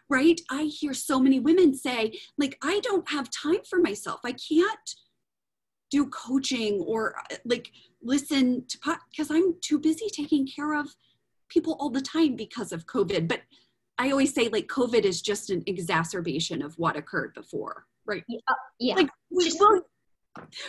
Right? 0.09 0.41
I 0.51 0.63
hear 0.63 0.95
so 0.95 1.21
many 1.21 1.41
women 1.41 1.75
say, 1.75 2.19
like, 2.39 2.57
I 2.63 2.81
don't 2.81 3.11
have 3.11 3.29
time 3.31 3.61
for 3.69 3.79
myself. 3.79 4.21
I 4.25 4.33
can't 4.33 4.95
do 5.95 6.07
coaching 6.07 6.81
or 6.81 7.15
uh, 7.31 7.37
like 7.45 7.71
listen 8.03 8.65
to 8.67 8.79
because 9.11 9.31
I'm 9.31 9.55
too 9.61 9.79
busy 9.79 10.09
taking 10.13 10.47
care 10.47 10.75
of 10.75 10.89
people 11.49 11.77
all 11.79 11.91
the 11.91 12.01
time 12.01 12.35
because 12.35 12.73
of 12.73 12.87
COVID. 12.87 13.29
But 13.29 13.43
I 13.97 14.11
always 14.11 14.35
say 14.35 14.49
like 14.49 14.67
COVID 14.67 15.05
is 15.05 15.23
just 15.23 15.51
an 15.51 15.63
exacerbation 15.67 16.63
of 16.63 16.77
what 16.79 16.97
occurred 16.97 17.33
before, 17.35 17.87
right? 18.07 18.25
Yeah. 18.29 18.41
Uh, 18.49 18.55
yeah. 18.81 18.95
Like, 18.97 19.11
well, 19.31 19.83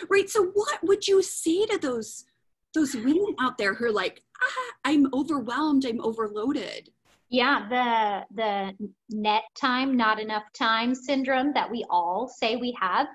right. 0.08 0.30
So 0.30 0.46
what 0.54 0.78
would 0.84 1.08
you 1.08 1.22
say 1.22 1.66
to 1.66 1.78
those 1.78 2.24
those 2.72 2.94
women 2.94 3.34
out 3.40 3.58
there 3.58 3.74
who 3.74 3.86
are 3.86 3.92
like, 3.92 4.22
ah, 4.40 4.72
I'm 4.84 5.12
overwhelmed, 5.12 5.84
I'm 5.86 6.00
overloaded? 6.02 6.90
Yeah, 7.28 7.66
the 7.68 8.42
the 8.42 8.92
net 9.10 9.42
time, 9.60 9.96
not 9.96 10.20
enough 10.20 10.44
time 10.52 10.94
syndrome 10.94 11.52
that 11.54 11.68
we 11.68 11.84
all 11.90 12.28
say 12.28 12.54
we 12.54 12.76
have 12.80 13.08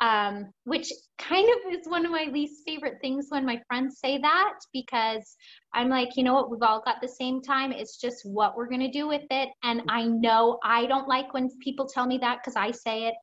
um, 0.00 0.50
which 0.64 0.90
kind 1.18 1.46
of 1.48 1.74
is 1.74 1.86
one 1.86 2.06
of 2.06 2.10
my 2.10 2.28
least 2.32 2.62
favorite 2.66 2.98
things 3.02 3.26
when 3.28 3.44
my 3.44 3.60
friends 3.68 3.98
say 3.98 4.18
that 4.18 4.54
because 4.72 5.36
I'm 5.74 5.90
like, 5.90 6.16
you 6.16 6.24
know 6.24 6.32
what, 6.32 6.50
we've 6.50 6.62
all 6.62 6.82
got 6.82 6.96
the 7.02 7.08
same 7.08 7.42
time. 7.42 7.70
It's 7.70 7.98
just 7.98 8.22
what 8.24 8.56
we're 8.56 8.68
going 8.68 8.80
to 8.80 8.90
do 8.90 9.06
with 9.06 9.24
it. 9.30 9.50
And 9.62 9.82
I 9.88 10.04
know 10.06 10.58
I 10.64 10.86
don't 10.86 11.06
like 11.06 11.34
when 11.34 11.50
people 11.62 11.86
tell 11.86 12.06
me 12.06 12.16
that 12.18 12.38
because 12.38 12.56
I 12.56 12.70
say 12.70 13.08
it, 13.08 13.14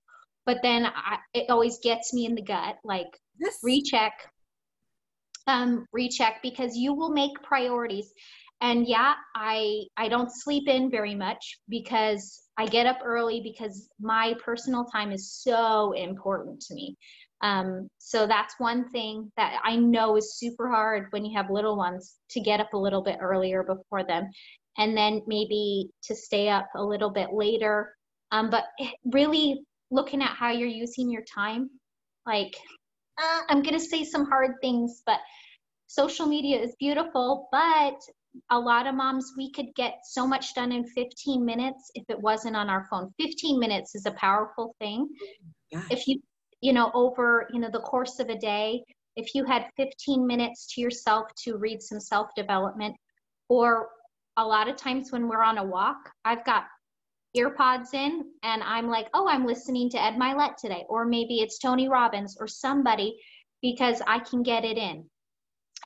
but 0.46 0.60
then 0.62 0.86
I, 0.86 1.18
it 1.34 1.50
always 1.50 1.80
gets 1.80 2.13
me 2.13 2.26
in 2.26 2.36
the 2.36 2.44
gut 2.44 2.76
like, 2.84 3.10
yes. 3.40 3.58
recheck. 3.63 4.13
Um, 5.48 5.86
recheck 5.94 6.42
because 6.44 6.76
you 6.76 6.94
will 6.94 7.10
make 7.10 7.32
priorities 7.42 8.12
and 8.62 8.88
yeah 8.88 9.13
i 9.36 9.84
i 9.98 10.08
don't 10.08 10.32
sleep 10.32 10.67
in 10.67 10.89
very 10.89 11.15
much 11.15 11.60
because 11.70 12.43
i 12.58 12.65
get 12.65 12.86
up 12.86 13.00
early 13.04 13.41
because 13.43 13.89
my 14.00 14.34
personal 14.43 14.86
time 14.86 15.12
is 15.12 15.32
so 15.32 15.91
important 15.93 16.60
to 16.62 16.74
me. 16.74 16.96
Um, 17.41 17.88
so 18.00 18.26
that's 18.26 18.56
one 18.58 18.89
thing 18.89 19.32
that 19.38 19.62
i 19.63 19.76
know 19.76 20.17
is 20.17 20.39
super 20.39 20.70
hard 20.70 21.08
when 21.12 21.24
you 21.24 21.38
have 21.38 21.52
little 21.52 21.78
ones 21.78 22.15
to 22.32 22.39
get 22.39 22.60
up 22.60 22.74
a 22.74 22.78
little 22.78 23.04
bit 23.04 23.20
earlier 23.22 23.63
before 23.63 24.04
them 24.04 24.28
and 24.80 24.98
then 24.98 25.22
maybe 25.28 25.89
to 26.04 26.15
stay 26.15 26.50
up 26.50 26.67
a 26.76 26.84
little 26.84 27.10
bit 27.10 27.30
later. 27.34 27.96
Um, 28.32 28.52
but 28.52 28.65
really 29.12 29.63
looking 29.89 30.22
at 30.22 30.36
how 30.36 30.52
you're 30.52 30.67
using 30.67 31.10
your 31.10 31.24
time 31.34 31.70
like 32.26 32.54
uh, 33.17 33.41
i'm 33.48 33.62
going 33.62 33.74
to 33.74 33.80
say 33.80 34.04
some 34.04 34.26
hard 34.26 34.52
things 34.62 35.02
but 35.06 35.20
social 35.88 36.26
media 36.28 36.60
is 36.60 36.76
beautiful, 36.80 37.48
but 37.52 37.96
a 38.50 38.60
lot 38.60 38.88
of 38.88 38.95
moms, 38.95 39.34
we 39.38 39.52
could 39.52 39.73
get 39.76 40.00
so 40.04 40.28
much 40.28 40.54
done 40.54 40.71
in 40.71 40.86
15 40.86 41.45
minutes 41.45 41.91
if 41.95 42.04
it 42.10 42.19
wasn't 42.19 42.56
on 42.56 42.69
our 42.69 42.86
phone. 42.89 43.13
15 43.19 43.60
minutes 43.60 43.95
is 43.95 44.06
a 44.06 44.12
powerful 44.12 44.76
thing. 44.80 45.10
If 45.89 46.08
you, 46.08 46.21
you 46.62 46.73
know, 46.73 46.91
over, 46.93 47.47
you 47.54 47.60
know, 47.60 47.69
the 47.71 47.80
course 47.80 48.19
of 48.19 48.30
a 48.30 48.38
day, 48.38 48.84
if 49.15 49.34
you 49.34 49.43
had 49.45 49.65
15 49.78 50.26
minutes 50.26 50.73
to 50.73 50.82
yourself 50.82 51.28
to 51.43 51.58
read 51.58 51.82
some 51.82 52.00
self 52.00 52.28
development, 52.36 52.95
or 53.50 53.89
a 54.38 54.45
lot 54.45 54.69
of 54.69 54.76
times 54.76 55.12
when 55.12 55.28
we're 55.28 55.43
on 55.43 55.58
a 55.58 55.63
walk, 55.63 55.97
I've 56.23 56.45
got 56.45 56.65
earpods 57.36 57.93
in 57.93 58.26
and 58.43 58.63
I'm 58.63 58.88
like, 58.88 59.08
oh, 59.13 59.28
I'm 59.28 59.45
listening 59.45 59.89
to 59.91 60.02
Ed 60.02 60.15
Mylett 60.15 60.56
today, 60.58 60.86
or 60.89 61.06
maybe 61.06 61.39
it's 61.39 61.60
Tony 61.60 61.88
Robbins 61.88 62.38
or 62.39 62.47
somebody 62.47 63.19
because 63.62 64.02
I 64.06 64.19
can 64.19 64.43
get 64.43 64.63
it 64.63 64.78
in 64.78 65.10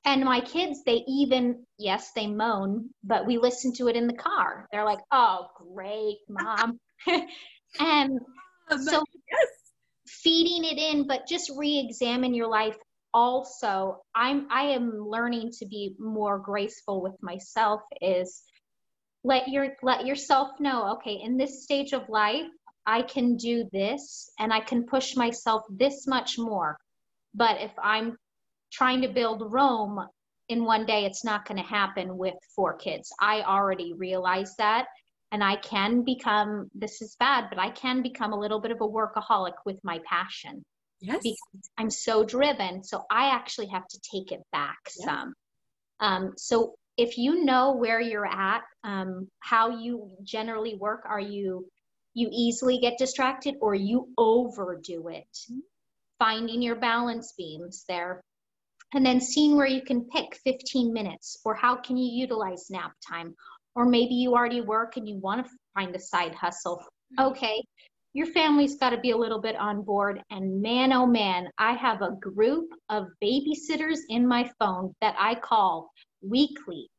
and 0.05 0.23
my 0.23 0.41
kids 0.41 0.83
they 0.83 1.03
even 1.07 1.63
yes 1.77 2.11
they 2.15 2.27
moan 2.27 2.89
but 3.03 3.25
we 3.25 3.37
listen 3.37 3.73
to 3.73 3.87
it 3.87 3.95
in 3.95 4.07
the 4.07 4.13
car. 4.13 4.67
They're 4.71 4.85
like 4.85 5.01
oh 5.11 5.47
great 5.73 6.17
mom. 6.29 6.79
And 7.79 8.19
so 8.69 9.03
yes. 9.31 9.47
feeding 10.05 10.65
it 10.65 10.77
in 10.77 11.07
but 11.07 11.27
just 11.27 11.51
re-examine 11.55 12.33
your 12.33 12.49
life 12.49 12.77
also. 13.13 14.01
I'm 14.15 14.47
i 14.51 14.63
am 14.63 14.99
learning 14.99 15.51
to 15.59 15.65
be 15.65 15.95
more 15.99 16.39
graceful 16.39 17.01
with 17.01 17.15
myself 17.21 17.81
is 18.01 18.43
let 19.23 19.47
your 19.47 19.69
let 19.83 20.05
yourself 20.05 20.49
know 20.59 20.93
okay 20.93 21.21
in 21.23 21.37
this 21.37 21.63
stage 21.63 21.93
of 21.93 22.09
life 22.09 22.49
i 22.87 23.01
can 23.03 23.37
do 23.37 23.69
this 23.71 24.31
and 24.39 24.51
i 24.51 24.59
can 24.59 24.83
push 24.83 25.15
myself 25.15 25.63
this 25.69 26.07
much 26.07 26.37
more. 26.37 26.77
But 27.33 27.61
if 27.61 27.71
i'm 27.81 28.17
trying 28.71 29.01
to 29.01 29.07
build 29.07 29.51
Rome 29.51 30.05
in 30.49 30.65
one 30.65 30.86
day, 30.86 31.05
it's 31.05 31.23
not 31.23 31.47
going 31.47 31.57
to 31.57 31.67
happen 31.67 32.17
with 32.17 32.34
four 32.55 32.75
kids. 32.75 33.10
I 33.19 33.41
already 33.41 33.93
realize 33.93 34.53
that. 34.57 34.86
And 35.31 35.41
I 35.41 35.55
can 35.55 36.03
become, 36.03 36.69
this 36.75 37.01
is 37.01 37.15
bad, 37.17 37.45
but 37.49 37.57
I 37.57 37.69
can 37.69 38.01
become 38.01 38.34
a 38.34 38.39
little 38.39 38.60
bit 38.60 38.71
of 38.71 38.81
a 38.81 38.88
workaholic 38.88 39.53
with 39.65 39.77
my 39.81 40.01
passion. 40.05 40.65
Yes. 40.99 41.19
Because 41.23 41.69
I'm 41.77 41.89
so 41.89 42.25
driven. 42.25 42.84
So 42.84 43.03
I 43.10 43.34
actually 43.34 43.67
have 43.67 43.88
to 43.88 43.99
take 44.12 44.34
it 44.34 44.41
back 44.51 44.77
yeah. 44.99 45.05
some. 45.05 45.34
Um, 46.01 46.34
so 46.36 46.75
if 46.97 47.17
you 47.17 47.45
know 47.45 47.71
where 47.71 48.01
you're 48.01 48.27
at, 48.27 48.63
um, 48.84 49.29
how 49.39 49.79
you 49.79 50.12
generally 50.23 50.75
work, 50.75 51.03
are 51.07 51.19
you 51.19 51.65
you 52.13 52.27
easily 52.29 52.77
get 52.79 52.97
distracted 52.97 53.55
or 53.62 53.73
you 53.73 54.10
overdo 54.17 55.07
it? 55.07 55.23
Mm-hmm. 55.49 55.60
Finding 56.19 56.62
your 56.62 56.75
balance 56.75 57.34
beams 57.38 57.86
there 57.88 58.21
and 58.93 59.06
then 59.06 59.21
seeing 59.21 59.56
where 59.56 59.67
you 59.67 59.82
can 59.82 60.06
pick 60.06 60.36
15 60.43 60.91
minutes 60.93 61.38
or 61.45 61.56
how 61.56 61.75
can 61.75 61.97
you 61.97 62.12
utilize 62.12 62.69
nap 62.69 62.91
time 63.08 63.36
or 63.75 63.86
maybe 63.86 64.13
you 64.15 64.34
already 64.34 64.62
work 64.62 64.97
and 64.97 65.08
you 65.08 65.17
want 65.17 65.45
to 65.45 65.51
find 65.73 65.95
a 65.95 65.99
side 65.99 66.36
hustle 66.36 66.77
mm-hmm. 66.77 67.27
okay 67.27 67.63
your 68.13 68.27
family's 68.27 68.75
got 68.75 68.89
to 68.89 68.97
be 68.97 69.12
a 69.12 69.17
little 69.17 69.39
bit 69.39 69.56
on 69.56 69.82
board 69.82 70.21
and 70.30 70.62
man 70.62 70.91
oh 70.91 71.06
man 71.06 71.47
i 71.58 71.73
have 71.73 72.01
a 72.01 72.15
group 72.19 72.69
of 72.89 73.08
babysitters 73.23 73.99
in 74.10 74.27
my 74.27 74.49
phone 74.60 74.93
that 75.01 75.15
i 75.17 75.36
call 75.36 75.89
weekly 76.21 76.89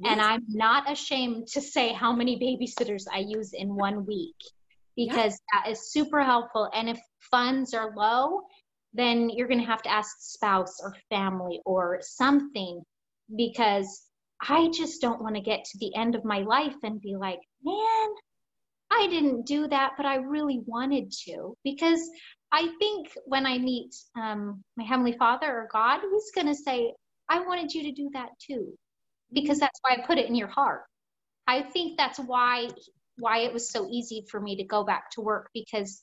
yes. 0.00 0.12
and 0.12 0.20
i'm 0.20 0.44
not 0.48 0.90
ashamed 0.90 1.46
to 1.46 1.60
say 1.60 1.92
how 1.92 2.12
many 2.12 2.38
babysitters 2.38 3.04
i 3.12 3.18
use 3.18 3.52
in 3.52 3.74
one 3.74 4.06
week 4.06 4.36
because 4.96 5.32
yes. 5.32 5.40
that 5.52 5.70
is 5.70 5.92
super 5.92 6.22
helpful 6.22 6.70
and 6.74 6.88
if 6.88 7.00
funds 7.30 7.74
are 7.74 7.92
low 7.96 8.40
then 8.94 9.28
you're 9.28 9.48
going 9.48 9.60
to 9.60 9.66
have 9.66 9.82
to 9.82 9.92
ask 9.92 10.16
spouse 10.20 10.80
or 10.80 10.94
family 11.10 11.60
or 11.66 11.98
something 12.02 12.82
because 13.36 14.02
I 14.40 14.70
just 14.70 15.00
don't 15.00 15.22
want 15.22 15.34
to 15.34 15.40
get 15.40 15.64
to 15.64 15.78
the 15.78 15.94
end 15.96 16.14
of 16.14 16.24
my 16.24 16.40
life 16.40 16.76
and 16.82 17.00
be 17.00 17.16
like, 17.16 17.40
man, 17.64 18.08
I 18.90 19.08
didn't 19.08 19.46
do 19.46 19.66
that, 19.68 19.92
but 19.96 20.06
I 20.06 20.16
really 20.16 20.60
wanted 20.66 21.12
to. 21.26 21.56
Because 21.64 22.08
I 22.52 22.68
think 22.78 23.08
when 23.24 23.46
I 23.46 23.58
meet 23.58 23.94
um, 24.16 24.62
my 24.76 24.84
Heavenly 24.84 25.16
Father 25.18 25.46
or 25.46 25.68
God, 25.72 26.00
He's 26.00 26.30
going 26.34 26.46
to 26.46 26.54
say, 26.54 26.92
I 27.28 27.40
wanted 27.40 27.72
you 27.72 27.82
to 27.84 27.92
do 27.92 28.10
that 28.12 28.30
too. 28.38 28.72
Because 29.32 29.58
that's 29.58 29.80
why 29.82 29.94
I 29.94 30.06
put 30.06 30.18
it 30.18 30.28
in 30.28 30.34
your 30.34 30.48
heart. 30.48 30.82
I 31.46 31.62
think 31.62 31.96
that's 31.96 32.18
why 32.18 32.68
why 33.16 33.38
it 33.38 33.52
was 33.52 33.70
so 33.70 33.88
easy 33.90 34.24
for 34.28 34.40
me 34.40 34.56
to 34.56 34.64
go 34.64 34.82
back 34.82 35.10
to 35.12 35.20
work 35.20 35.48
because 35.54 36.02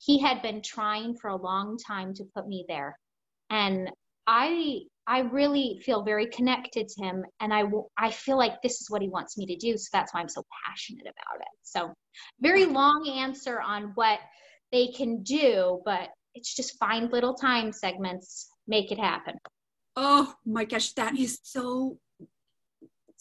he 0.00 0.18
had 0.18 0.42
been 0.42 0.62
trying 0.62 1.16
for 1.16 1.28
a 1.28 1.36
long 1.36 1.78
time 1.86 2.12
to 2.14 2.24
put 2.34 2.48
me 2.48 2.64
there. 2.68 2.98
And 3.50 3.90
i 4.26 4.80
i 5.06 5.20
really 5.20 5.80
feel 5.84 6.04
very 6.04 6.26
connected 6.26 6.86
to 6.88 7.04
him 7.04 7.24
and 7.40 7.52
i 7.52 7.64
i 7.98 8.10
feel 8.10 8.38
like 8.38 8.60
this 8.62 8.80
is 8.80 8.90
what 8.90 9.02
he 9.02 9.08
wants 9.08 9.36
me 9.36 9.46
to 9.46 9.56
do 9.56 9.76
so 9.76 9.88
that's 9.92 10.12
why 10.14 10.20
i'm 10.20 10.28
so 10.28 10.44
passionate 10.64 11.02
about 11.02 11.40
it. 11.40 11.48
So 11.62 11.92
very 12.40 12.64
long 12.64 13.08
answer 13.08 13.60
on 13.60 13.92
what 13.94 14.20
they 14.72 14.88
can 14.88 15.22
do 15.22 15.80
but 15.84 16.08
it's 16.34 16.54
just 16.54 16.78
find 16.78 17.10
little 17.10 17.34
time 17.34 17.72
segments 17.72 18.48
make 18.68 18.92
it 18.92 18.98
happen. 18.98 19.34
Oh 19.96 20.34
my 20.46 20.64
gosh 20.64 20.92
that 20.92 21.18
is 21.18 21.40
so 21.42 21.98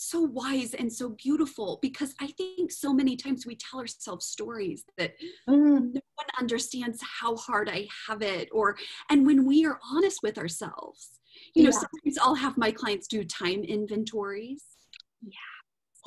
so 0.02 0.22
wise 0.22 0.74
and 0.76 0.92
so 0.92 1.10
beautiful 1.10 1.78
because 1.82 2.16
I 2.22 2.28
think 2.28 2.72
so 2.72 2.94
many 2.94 3.18
times 3.18 3.46
we 3.46 3.58
tell 3.58 3.82
ourselves 3.82 4.28
stories 4.28 4.86
that 4.98 5.12
mm. 5.48 5.94
no 5.94 6.02
one 6.16 6.28
understands 6.40 7.04
how 7.04 7.36
hard 7.36 7.68
I 7.68 7.86
have 8.08 8.22
it 8.22 8.48
or 8.54 8.78
and 9.10 9.28
when 9.28 9.46
we 9.46 9.66
are 9.66 9.78
honest 9.92 10.22
with 10.24 10.38
ourselves 10.38 11.20
you 11.54 11.64
know 11.64 11.72
yeah. 11.72 11.80
sometimes 11.80 12.18
I'll 12.22 12.36
have 12.36 12.58
my 12.58 12.72
clients 12.72 13.08
do 13.08 13.26
time 13.26 13.62
inventories 13.66 14.64
yeah 15.22 15.34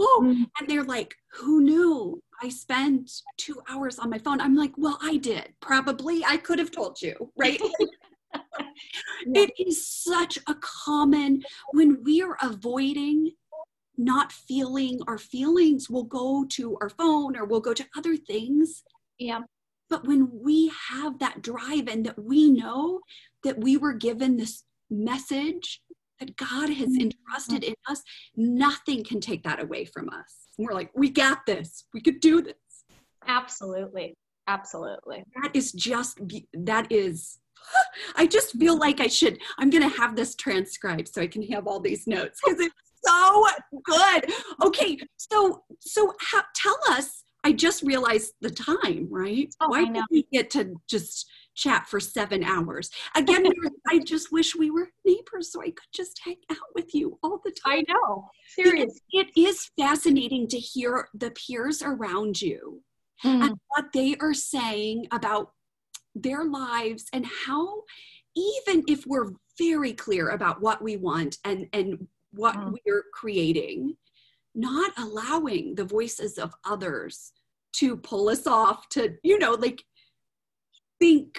oh 0.01 0.23
mm. 0.25 0.47
and 0.59 0.69
they're 0.71 0.85
like 0.85 1.15
who 1.35 1.61
knew 1.61 2.23
I 2.43 2.49
spent 2.49 3.11
2 3.37 3.61
hours 3.69 3.99
on 3.99 4.09
my 4.09 4.19
phone 4.19 4.41
I'm 4.41 4.57
like 4.57 4.73
well 4.79 4.99
I 5.03 5.19
did 5.19 5.53
probably 5.61 6.25
I 6.25 6.39
could 6.39 6.59
have 6.59 6.71
told 6.71 7.03
you 7.03 7.31
right 7.37 7.61
it 9.27 9.53
is 9.59 9.87
such 9.87 10.39
a 10.49 10.55
common 10.63 11.43
when 11.73 12.03
we 12.03 12.23
are 12.23 12.39
avoiding 12.41 13.33
not 13.97 14.33
feeling 14.33 15.01
our 15.07 15.19
feelings 15.19 15.91
will 15.91 16.05
go 16.05 16.47
to 16.51 16.77
our 16.81 16.89
phone 16.89 17.37
or 17.37 17.45
we'll 17.45 17.61
go 17.61 17.75
to 17.75 17.87
other 17.97 18.17
things. 18.17 18.83
Yeah. 19.19 19.41
But 19.91 20.07
when 20.07 20.31
we 20.33 20.73
have 20.91 21.19
that 21.19 21.43
drive 21.43 21.89
and 21.89 22.07
that 22.07 22.19
we 22.19 22.51
know 22.51 23.01
that 23.45 23.59
we 23.59 23.77
were 23.77 23.93
given 23.93 24.37
this 24.37 24.65
message 24.91 25.83
that 26.19 26.37
God 26.37 26.71
has 26.71 26.91
mm-hmm. 26.91 27.11
entrusted 27.11 27.65
in 27.65 27.75
us, 27.89 28.03
nothing 28.37 29.05
can 29.05 29.21
take 29.21 29.43
that 29.45 29.63
away 29.63 29.85
from 29.85 30.09
us. 30.09 30.49
And 30.57 30.67
we're 30.67 30.75
like, 30.75 30.91
we 30.95 31.11
got 31.11 31.45
this. 31.47 31.85
We 31.93 32.01
could 32.01 32.21
do 32.21 32.41
this. 32.41 32.55
Absolutely. 33.27 34.17
Absolutely. 34.47 35.25
That 35.43 35.55
is 35.55 35.73
just, 35.73 36.21
that 36.55 36.91
is, 36.91 37.39
I 38.17 38.27
just 38.27 38.53
feel 38.53 38.79
like 38.79 39.01
I 39.01 39.07
should, 39.09 39.39
I'm 39.59 39.71
going 39.71 39.89
to 39.89 39.97
have 39.97 40.17
this 40.17 40.35
transcribed 40.35 41.09
so 41.09 41.21
I 41.21 41.27
can 41.27 41.43
have 41.49 41.67
all 41.67 41.81
these 41.81 42.07
notes 42.07 42.41
because 42.45 42.61
it's 42.61 42.75
so 43.05 43.47
good. 43.85 44.33
Okay, 44.63 44.99
so 45.17 45.63
so 45.81 46.13
ha- 46.21 46.47
tell 46.55 46.79
us. 46.91 47.25
I 47.45 47.53
just 47.53 47.83
realized 47.83 48.35
the 48.41 48.51
time, 48.51 49.09
right? 49.11 49.53
Oh, 49.61 49.69
Why 49.69 49.85
did 49.85 50.05
we 50.13 50.25
get 50.33 50.49
to 50.51 50.77
just 50.89 51.29
chat 51.57 51.89
for 51.89 51.99
seven 51.99 52.45
hours? 52.45 52.89
Again, 53.17 53.45
I 53.89 53.99
just 53.99 54.31
wish 54.31 54.55
we 54.55 54.71
were 54.71 54.91
neighbors 55.05 55.53
so 55.53 55.61
I 55.61 55.67
could 55.67 55.93
just 55.93 56.21
hang 56.25 56.37
out 56.51 56.59
with 56.77 56.95
you 56.95 57.19
all 57.23 57.41
the 57.45 57.51
time. 57.51 57.81
I 57.81 57.85
know. 57.89 58.29
Seriously. 58.47 59.01
It 59.11 59.29
is 59.37 59.71
fascinating 59.77 60.47
to 60.49 60.59
hear 60.59 61.09
the 61.15 61.33
peers 61.33 61.83
around 61.83 62.41
you 62.41 62.83
mm. 63.25 63.45
and 63.45 63.57
what 63.75 63.87
they 63.93 64.17
are 64.21 64.35
saying 64.35 65.09
about 65.11 65.51
their 66.15 66.45
lives 66.45 67.07
and 67.13 67.27
how 67.47 67.83
even 68.37 68.85
if 68.87 69.07
we're 69.07 69.31
very 69.59 69.93
clear 69.93 70.31
about 70.31 70.61
what 70.61 70.83
we 70.83 70.97
want 70.97 71.39
and 71.45 71.67
and 71.73 72.07
what 72.33 72.57
mm. 72.57 72.75
we're 72.85 73.05
creating, 73.13 73.97
not 74.55 74.93
allowing 74.99 75.75
the 75.75 75.85
voices 75.85 76.39
of 76.39 76.55
others 76.65 77.33
to 77.75 77.97
pull 77.97 78.29
us 78.29 78.47
off 78.47 78.89
to, 78.91 79.15
you 79.23 79.39
know, 79.39 79.53
like 79.53 79.83
think. 81.01 81.39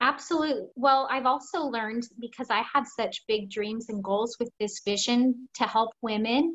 Absolutely. 0.00 0.66
Well, 0.76 1.08
I've 1.10 1.26
also 1.26 1.62
learned 1.64 2.04
because 2.20 2.48
I 2.50 2.62
have 2.72 2.86
such 2.86 3.26
big 3.26 3.50
dreams 3.50 3.88
and 3.88 4.02
goals 4.02 4.36
with 4.38 4.50
this 4.60 4.80
vision 4.84 5.48
to 5.54 5.64
help 5.64 5.90
women 6.02 6.54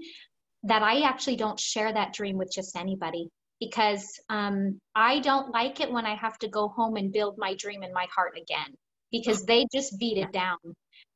that 0.63 0.81
I 0.81 1.01
actually 1.01 1.35
don't 1.35 1.59
share 1.59 1.91
that 1.91 2.13
dream 2.13 2.37
with 2.37 2.51
just 2.53 2.77
anybody 2.77 3.29
because 3.59 4.19
um, 4.29 4.79
I 4.95 5.19
don't 5.19 5.51
like 5.51 5.81
it 5.81 5.91
when 5.91 6.05
I 6.05 6.15
have 6.15 6.37
to 6.39 6.47
go 6.47 6.69
home 6.69 6.95
and 6.95 7.11
build 7.11 7.37
my 7.37 7.53
dream 7.55 7.83
in 7.83 7.93
my 7.93 8.07
heart 8.15 8.33
again 8.37 8.75
because 9.11 9.45
they 9.45 9.65
just 9.73 9.99
beat 9.99 10.17
it 10.17 10.31
down. 10.31 10.57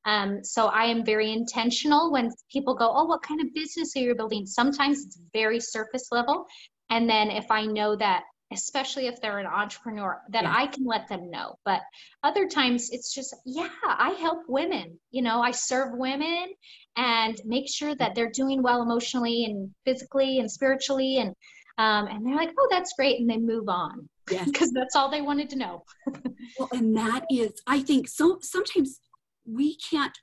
Um, 0.07 0.41
so 0.43 0.67
I 0.67 0.85
am 0.85 1.05
very 1.05 1.33
intentional 1.33 2.11
when 2.11 2.31
people 2.51 2.73
go, 2.73 2.89
Oh, 2.91 3.03
what 3.03 3.21
kind 3.21 3.41
of 3.41 3.53
business 3.53 3.95
are 3.95 3.99
you 3.99 4.15
building? 4.15 4.45
Sometimes 4.45 5.05
it's 5.05 5.19
very 5.33 5.59
surface 5.59 6.07
level. 6.11 6.45
And 6.89 7.09
then 7.09 7.29
if 7.29 7.51
I 7.51 7.65
know 7.65 7.95
that, 7.97 8.23
especially 8.53 9.07
if 9.07 9.19
they're 9.21 9.39
an 9.39 9.45
entrepreneur, 9.45 10.21
that 10.29 10.43
yeah. 10.43 10.55
I 10.55 10.67
can 10.67 10.85
let 10.85 11.09
them 11.09 11.29
know. 11.29 11.55
But 11.65 11.81
other 12.23 12.47
times 12.47 12.89
it's 12.91 13.13
just, 13.13 13.35
yeah, 13.45 13.67
I 13.85 14.11
help 14.11 14.43
women. 14.47 14.97
You 15.11 15.21
know, 15.21 15.41
I 15.41 15.51
serve 15.51 15.89
women 15.97 16.47
and 16.95 17.37
make 17.43 17.69
sure 17.69 17.93
that 17.95 18.15
they're 18.15 18.31
doing 18.31 18.63
well 18.63 18.81
emotionally 18.81 19.43
and 19.43 19.69
physically 19.83 20.39
and 20.39 20.49
spiritually. 20.49 21.17
And 21.17 21.35
um, 21.79 22.07
and 22.07 22.25
they're 22.25 22.35
like, 22.35 22.53
oh, 22.57 22.67
that's 22.71 22.93
great. 22.93 23.19
And 23.19 23.29
they 23.29 23.37
move 23.37 23.69
on. 23.69 24.07
Yes. 24.31 24.45
Because 24.51 24.71
that's 24.71 24.95
all 24.95 25.11
they 25.11 25.21
wanted 25.21 25.49
to 25.51 25.57
know. 25.57 25.83
well, 26.59 26.69
and 26.71 26.95
that 26.97 27.25
is, 27.29 27.61
I 27.67 27.81
think, 27.81 28.07
so 28.07 28.39
sometimes 28.41 28.99
we 29.47 29.75
can't 29.77 30.17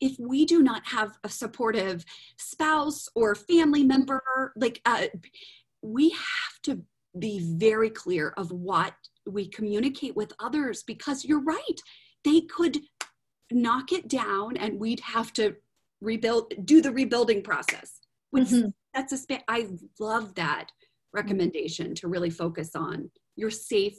if 0.00 0.16
we 0.18 0.46
do 0.46 0.62
not 0.62 0.86
have 0.86 1.18
a 1.24 1.28
supportive 1.28 2.04
spouse 2.38 3.06
or 3.14 3.34
family 3.34 3.84
member 3.84 4.22
like 4.56 4.80
uh, 4.86 5.06
we 5.82 6.10
have 6.10 6.62
to 6.62 6.82
be 7.18 7.54
very 7.56 7.90
clear 7.90 8.32
of 8.36 8.50
what 8.50 8.94
we 9.26 9.46
communicate 9.48 10.16
with 10.16 10.32
others 10.40 10.82
because 10.82 11.24
you're 11.24 11.42
right. 11.42 11.80
They 12.24 12.42
could 12.42 12.78
knock 13.50 13.92
it 13.92 14.08
down 14.08 14.56
and 14.56 14.78
we'd 14.78 15.00
have 15.00 15.32
to 15.34 15.56
rebuild 16.00 16.52
do 16.64 16.80
the 16.80 16.90
rebuilding 16.90 17.42
process 17.42 18.00
which 18.30 18.48
mm-hmm. 18.48 18.68
that's 18.94 19.12
a 19.12 19.18
spa- 19.18 19.42
i 19.48 19.66
love 19.98 20.34
that 20.34 20.70
recommendation 21.12 21.94
to 21.94 22.08
really 22.08 22.30
focus 22.30 22.74
on 22.74 23.10
your 23.36 23.50
safe 23.50 23.98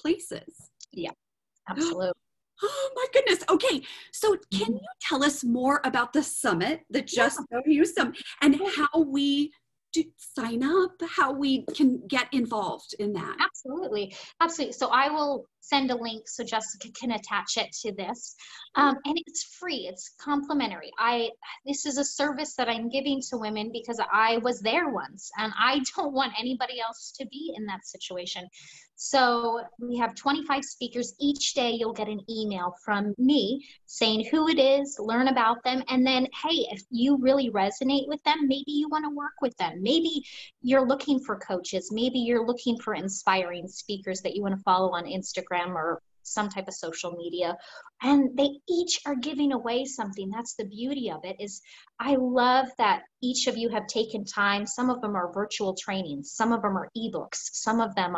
places. 0.00 0.70
Yeah 0.92 1.10
absolutely 1.68 2.12
Oh 2.62 2.90
my 2.94 3.04
goodness. 3.12 3.44
Okay. 3.50 3.82
So 4.12 4.36
can 4.52 4.66
mm-hmm. 4.66 4.74
you 4.74 4.88
tell 5.00 5.24
us 5.24 5.44
more 5.44 5.80
about 5.84 6.12
the 6.12 6.22
summit, 6.22 6.82
the 6.90 7.02
Just 7.02 7.40
Own 7.52 7.62
You 7.66 7.84
Summit, 7.84 8.16
and 8.40 8.60
how 8.76 9.00
we 9.00 9.52
to 9.94 10.04
sign 10.16 10.62
up, 10.62 10.90
how 11.16 11.32
we 11.32 11.64
can 11.76 12.02
get 12.08 12.26
involved 12.32 12.94
in 12.98 13.12
that? 13.12 13.36
Absolutely. 13.40 14.14
Absolutely. 14.40 14.72
So 14.72 14.88
I 14.88 15.08
will 15.08 15.46
send 15.66 15.90
a 15.90 15.96
link 15.96 16.28
so 16.28 16.44
Jessica 16.44 16.88
can 16.98 17.12
attach 17.12 17.56
it 17.56 17.72
to 17.82 17.92
this. 17.92 18.34
Um, 18.74 18.96
and 19.04 19.18
it's 19.26 19.44
free, 19.58 19.86
it's 19.88 20.14
complimentary. 20.20 20.90
I 20.98 21.30
this 21.66 21.86
is 21.86 21.98
a 21.98 22.04
service 22.04 22.54
that 22.56 22.68
I'm 22.68 22.88
giving 22.88 23.20
to 23.30 23.38
women 23.38 23.70
because 23.72 24.00
I 24.12 24.38
was 24.38 24.60
there 24.60 24.88
once 24.88 25.30
and 25.38 25.52
I 25.58 25.80
don't 25.96 26.12
want 26.12 26.32
anybody 26.38 26.80
else 26.80 27.12
to 27.18 27.26
be 27.26 27.54
in 27.56 27.66
that 27.66 27.86
situation. 27.86 28.48
So 28.96 29.60
we 29.80 29.96
have 29.98 30.14
25 30.14 30.64
speakers. 30.64 31.14
Each 31.20 31.52
day 31.52 31.72
you'll 31.72 31.92
get 31.92 32.08
an 32.08 32.20
email 32.30 32.74
from 32.84 33.12
me 33.18 33.66
saying 33.86 34.26
who 34.30 34.48
it 34.48 34.58
is, 34.58 34.96
learn 35.00 35.28
about 35.28 35.62
them, 35.64 35.82
and 35.88 36.06
then, 36.06 36.26
hey, 36.42 36.66
if 36.70 36.82
you 36.90 37.18
really 37.20 37.50
resonate 37.50 38.06
with 38.06 38.22
them, 38.22 38.46
maybe 38.46 38.70
you 38.70 38.88
want 38.88 39.04
to 39.04 39.10
work 39.10 39.34
with 39.42 39.56
them. 39.56 39.82
Maybe 39.82 40.24
you're 40.62 40.86
looking 40.86 41.18
for 41.18 41.36
coaches. 41.38 41.90
Maybe 41.92 42.20
you're 42.20 42.46
looking 42.46 42.78
for 42.78 42.94
inspiring 42.94 43.66
speakers 43.66 44.20
that 44.20 44.36
you 44.36 44.42
want 44.42 44.56
to 44.56 44.62
follow 44.62 44.92
on 44.92 45.04
Instagram 45.04 45.53
or 45.76 46.00
some 46.22 46.48
type 46.48 46.66
of 46.68 46.74
social 46.74 47.12
media 47.12 47.54
and 48.02 48.36
they 48.36 48.48
each 48.68 48.98
are 49.06 49.14
giving 49.14 49.52
away 49.52 49.84
something. 49.84 50.30
That's 50.30 50.54
the 50.54 50.64
beauty 50.64 51.10
of 51.10 51.20
it 51.24 51.36
is 51.38 51.60
i 52.00 52.16
love 52.18 52.68
that 52.78 53.02
each 53.22 53.46
of 53.46 53.56
you 53.56 53.68
have 53.68 53.86
taken 53.86 54.24
time. 54.24 54.66
Some 54.66 54.90
of 54.90 55.00
them 55.00 55.14
are 55.16 55.32
virtual 55.32 55.74
trainings 55.74 56.32
some 56.32 56.52
of 56.52 56.62
them 56.62 56.76
are 56.76 56.88
ebooks 56.96 57.50
some 57.52 57.80
of 57.80 57.94
them 57.94 58.16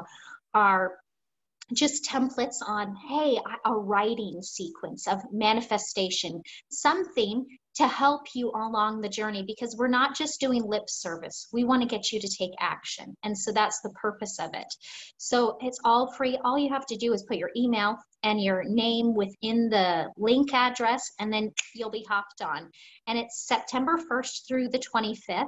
are 0.54 0.98
just 1.72 2.04
templates 2.04 2.56
on, 2.66 2.94
hey, 3.08 3.38
a 3.64 3.74
writing 3.74 4.40
sequence 4.42 5.08
of 5.08 5.20
manifestation, 5.32 6.42
something 6.70 7.44
to 7.76 7.86
help 7.86 8.22
you 8.34 8.50
along 8.50 9.00
the 9.00 9.08
journey 9.08 9.44
because 9.46 9.76
we're 9.76 9.86
not 9.86 10.16
just 10.16 10.40
doing 10.40 10.64
lip 10.64 10.84
service. 10.88 11.46
We 11.52 11.64
want 11.64 11.82
to 11.82 11.88
get 11.88 12.10
you 12.10 12.18
to 12.20 12.28
take 12.28 12.52
action. 12.58 13.14
And 13.22 13.36
so 13.36 13.52
that's 13.52 13.80
the 13.82 13.90
purpose 13.90 14.38
of 14.40 14.50
it. 14.54 14.66
So 15.18 15.58
it's 15.60 15.78
all 15.84 16.10
free. 16.12 16.38
All 16.42 16.58
you 16.58 16.70
have 16.70 16.86
to 16.86 16.96
do 16.96 17.12
is 17.12 17.24
put 17.24 17.36
your 17.36 17.50
email 17.54 17.96
and 18.22 18.42
your 18.42 18.64
name 18.64 19.14
within 19.14 19.68
the 19.68 20.08
link 20.16 20.52
address, 20.54 21.12
and 21.20 21.32
then 21.32 21.52
you'll 21.74 21.90
be 21.90 22.06
hopped 22.08 22.40
on. 22.42 22.70
And 23.06 23.18
it's 23.18 23.46
September 23.46 23.98
1st 24.10 24.48
through 24.48 24.68
the 24.70 24.78
25th. 24.78 25.46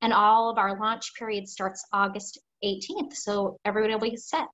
And 0.00 0.12
all 0.12 0.50
of 0.50 0.58
our 0.58 0.78
launch 0.78 1.12
period 1.18 1.48
starts 1.48 1.84
August 1.92 2.38
18th. 2.64 3.14
So 3.14 3.58
everybody 3.64 3.94
will 3.94 4.10
be 4.10 4.16
set. 4.16 4.46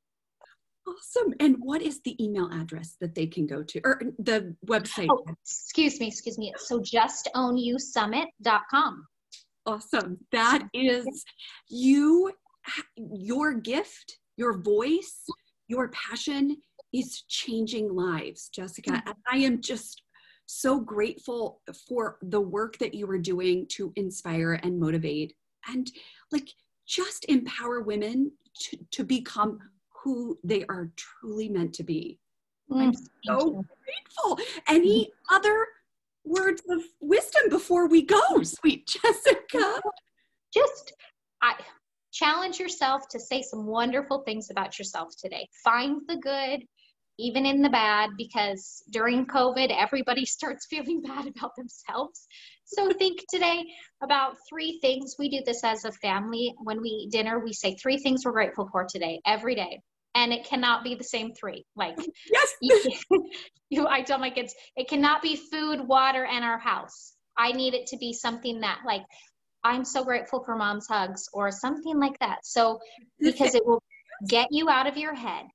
Awesome. 0.91 1.35
And 1.41 1.57
what 1.61 1.83
is 1.83 2.01
the 2.05 2.23
email 2.23 2.49
address 2.53 2.97
that 3.01 3.15
they 3.15 3.27
can 3.27 3.47
go 3.47 3.63
to 3.63 3.81
or 3.85 4.01
the 4.19 4.55
website? 4.67 5.09
Oh, 5.11 5.25
excuse 5.45 6.01
me, 6.01 6.09
excuse 6.09 6.39
me. 6.39 6.53
So 6.57 6.81
justownyousummit.com. 6.81 9.07
Awesome. 9.67 10.19
That 10.33 10.65
is 10.75 11.07
you 11.69 12.33
your 12.97 13.53
gift, 13.55 14.19
your 14.37 14.59
voice, 14.59 15.25
your 15.69 15.89
passion 15.89 16.57
is 16.93 17.23
changing 17.29 17.95
lives, 17.95 18.49
Jessica. 18.49 18.91
Mm-hmm. 18.91 19.09
And 19.09 19.17
I 19.31 19.37
am 19.39 19.61
just 19.61 20.03
so 20.47 20.81
grateful 20.81 21.61
for 21.89 22.19
the 22.23 22.41
work 22.41 22.77
that 22.79 22.95
you 22.95 23.09
are 23.09 23.19
doing 23.19 23.67
to 23.69 23.93
inspire 23.95 24.55
and 24.55 24.81
motivate 24.81 25.37
and 25.69 25.89
like 26.33 26.49
just 26.89 27.25
empower 27.29 27.83
women 27.83 28.33
to, 28.63 28.77
to 28.91 29.05
become 29.05 29.61
who 30.03 30.39
they 30.43 30.65
are 30.67 30.91
truly 30.97 31.49
meant 31.49 31.75
to 31.75 31.85
be. 31.85 32.19
Mm, 32.71 32.83
I'm 32.83 32.95
so 33.25 33.65
grateful. 33.85 34.39
Any 34.69 35.07
mm-hmm. 35.07 35.35
other 35.35 35.67
words 36.25 36.63
of 36.69 36.83
wisdom 37.01 37.49
before 37.49 37.89
we 37.89 38.03
go, 38.03 38.21
sweet 38.43 38.87
Jessica? 38.87 39.81
Just 40.55 40.93
I 41.43 41.55
challenge 42.13 42.59
yourself 42.59 43.09
to 43.11 43.21
say 43.21 43.43
some 43.43 43.67
wonderful 43.67 44.23
things 44.23 44.51
about 44.51 44.79
yourself 44.79 45.11
today. 45.19 45.49
Find 45.65 46.03
the 46.09 46.17
good, 46.17 46.65
even 47.19 47.47
in 47.47 47.63
the 47.63 47.69
bad, 47.69 48.11
because 48.17 48.83
during 48.91 49.27
COVID, 49.27 49.75
everybody 49.77 50.25
starts 50.27 50.67
feeling 50.69 51.03
bad 51.03 51.27
about 51.27 51.53
themselves. 51.57 52.27
So 52.65 52.91
think 52.93 53.21
today 53.29 53.65
about 54.03 54.37
three 54.49 54.79
things. 54.81 55.17
We 55.19 55.29
do 55.29 55.43
this 55.45 55.65
as 55.65 55.85
a 55.85 55.93
family. 55.93 56.55
When 56.63 56.81
we 56.81 56.89
eat 56.89 57.13
dinner, 57.13 57.41
we 57.41 57.53
say 57.53 57.75
three 57.75 57.99
things 57.99 58.23
we're 58.25 58.33
grateful 58.33 58.69
for 58.71 58.87
today, 58.89 59.21
every 59.27 59.55
day. 59.55 59.81
And 60.15 60.33
it 60.33 60.45
cannot 60.45 60.83
be 60.83 60.95
the 60.95 61.05
same 61.05 61.33
three. 61.35 61.65
Like, 61.77 61.97
yes. 62.33 62.55
you, 62.61 62.93
you, 63.71 63.87
I 63.89 64.03
tell 64.03 64.19
my 64.19 64.31
kids, 64.31 64.55
it 64.77 64.89
cannot 64.89 65.23
be 65.23 65.37
food, 65.37 65.87
water, 65.87 66.25
and 66.25 66.45
our 66.45 66.59
house. 66.59 67.15
I 67.37 67.53
need 67.53 67.75
it 67.75 67.87
to 67.89 67.97
be 67.97 68.13
something 68.13 68.61
that, 68.61 68.81
like, 68.85 69.03
I'm 69.63 69.85
so 69.85 70.05
grateful 70.05 70.43
for 70.43 70.57
mom's 70.57 70.89
hugs 70.89 71.29
or 71.33 71.51
something 71.51 71.99
like 71.99 72.19
that. 72.21 72.39
So, 72.45 72.81
because 73.19 73.55
it 73.55 73.65
will 73.65 73.83
get 74.29 74.49
you 74.51 74.69
out 74.69 74.87
of 74.87 74.97
your 74.97 75.15
head 75.15 75.47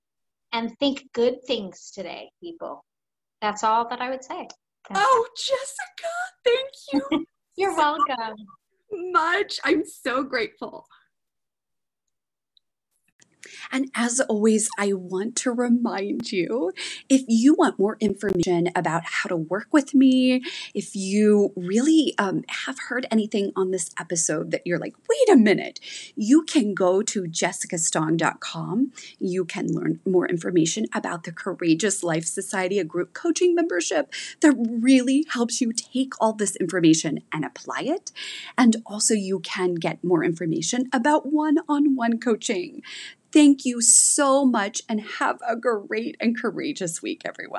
and 0.53 0.77
think 0.79 1.03
good 1.13 1.43
things 1.45 1.91
today, 1.93 2.29
people. 2.41 2.83
That's 3.41 3.63
all 3.63 3.89
that 3.89 4.01
I 4.01 4.09
would 4.09 4.23
say. 4.23 4.47
Oh, 4.93 5.27
Jessica, 5.35 6.13
thank 6.43 6.69
you. 6.93 7.25
You're 7.57 7.75
so 7.75 7.97
welcome. 8.07 8.35
Much. 8.91 9.59
I'm 9.63 9.83
so 9.85 10.23
grateful. 10.23 10.85
And 13.71 13.89
as 13.95 14.19
always, 14.21 14.69
I 14.77 14.93
want 14.93 15.35
to 15.37 15.51
remind 15.51 16.31
you 16.31 16.71
if 17.09 17.23
you 17.27 17.53
want 17.53 17.79
more 17.79 17.97
information 17.99 18.69
about 18.75 19.03
how 19.05 19.29
to 19.29 19.35
work 19.35 19.67
with 19.71 19.93
me, 19.93 20.43
if 20.73 20.95
you 20.95 21.51
really 21.55 22.13
um, 22.17 22.43
have 22.65 22.79
heard 22.87 23.05
anything 23.11 23.51
on 23.55 23.71
this 23.71 23.91
episode 23.99 24.51
that 24.51 24.61
you're 24.65 24.79
like, 24.79 24.95
wait 25.09 25.35
a 25.35 25.37
minute, 25.37 25.79
you 26.15 26.43
can 26.43 26.73
go 26.73 27.01
to 27.01 27.23
jessicastong.com. 27.23 28.91
You 29.19 29.45
can 29.45 29.67
learn 29.67 29.99
more 30.05 30.27
information 30.27 30.85
about 30.93 31.23
the 31.23 31.31
Courageous 31.31 32.03
Life 32.03 32.25
Society, 32.25 32.79
a 32.79 32.83
group 32.83 33.13
coaching 33.13 33.55
membership 33.55 34.13
that 34.41 34.55
really 34.57 35.25
helps 35.29 35.61
you 35.61 35.71
take 35.73 36.13
all 36.19 36.33
this 36.33 36.55
information 36.57 37.19
and 37.31 37.45
apply 37.45 37.81
it. 37.81 38.11
And 38.57 38.77
also, 38.85 39.13
you 39.13 39.39
can 39.39 39.75
get 39.75 40.03
more 40.03 40.23
information 40.23 40.89
about 40.93 41.31
one 41.31 41.57
on 41.67 41.95
one 41.95 42.19
coaching. 42.19 42.81
Thank 43.35 43.65
you 43.65 43.81
so 43.81 44.45
much 44.45 44.81
and 44.89 45.01
have 45.19 45.39
a 45.47 45.57
great 45.57 46.17
and 46.21 46.39
courageous 46.41 47.01
week, 47.03 47.21
everyone. 47.25 47.53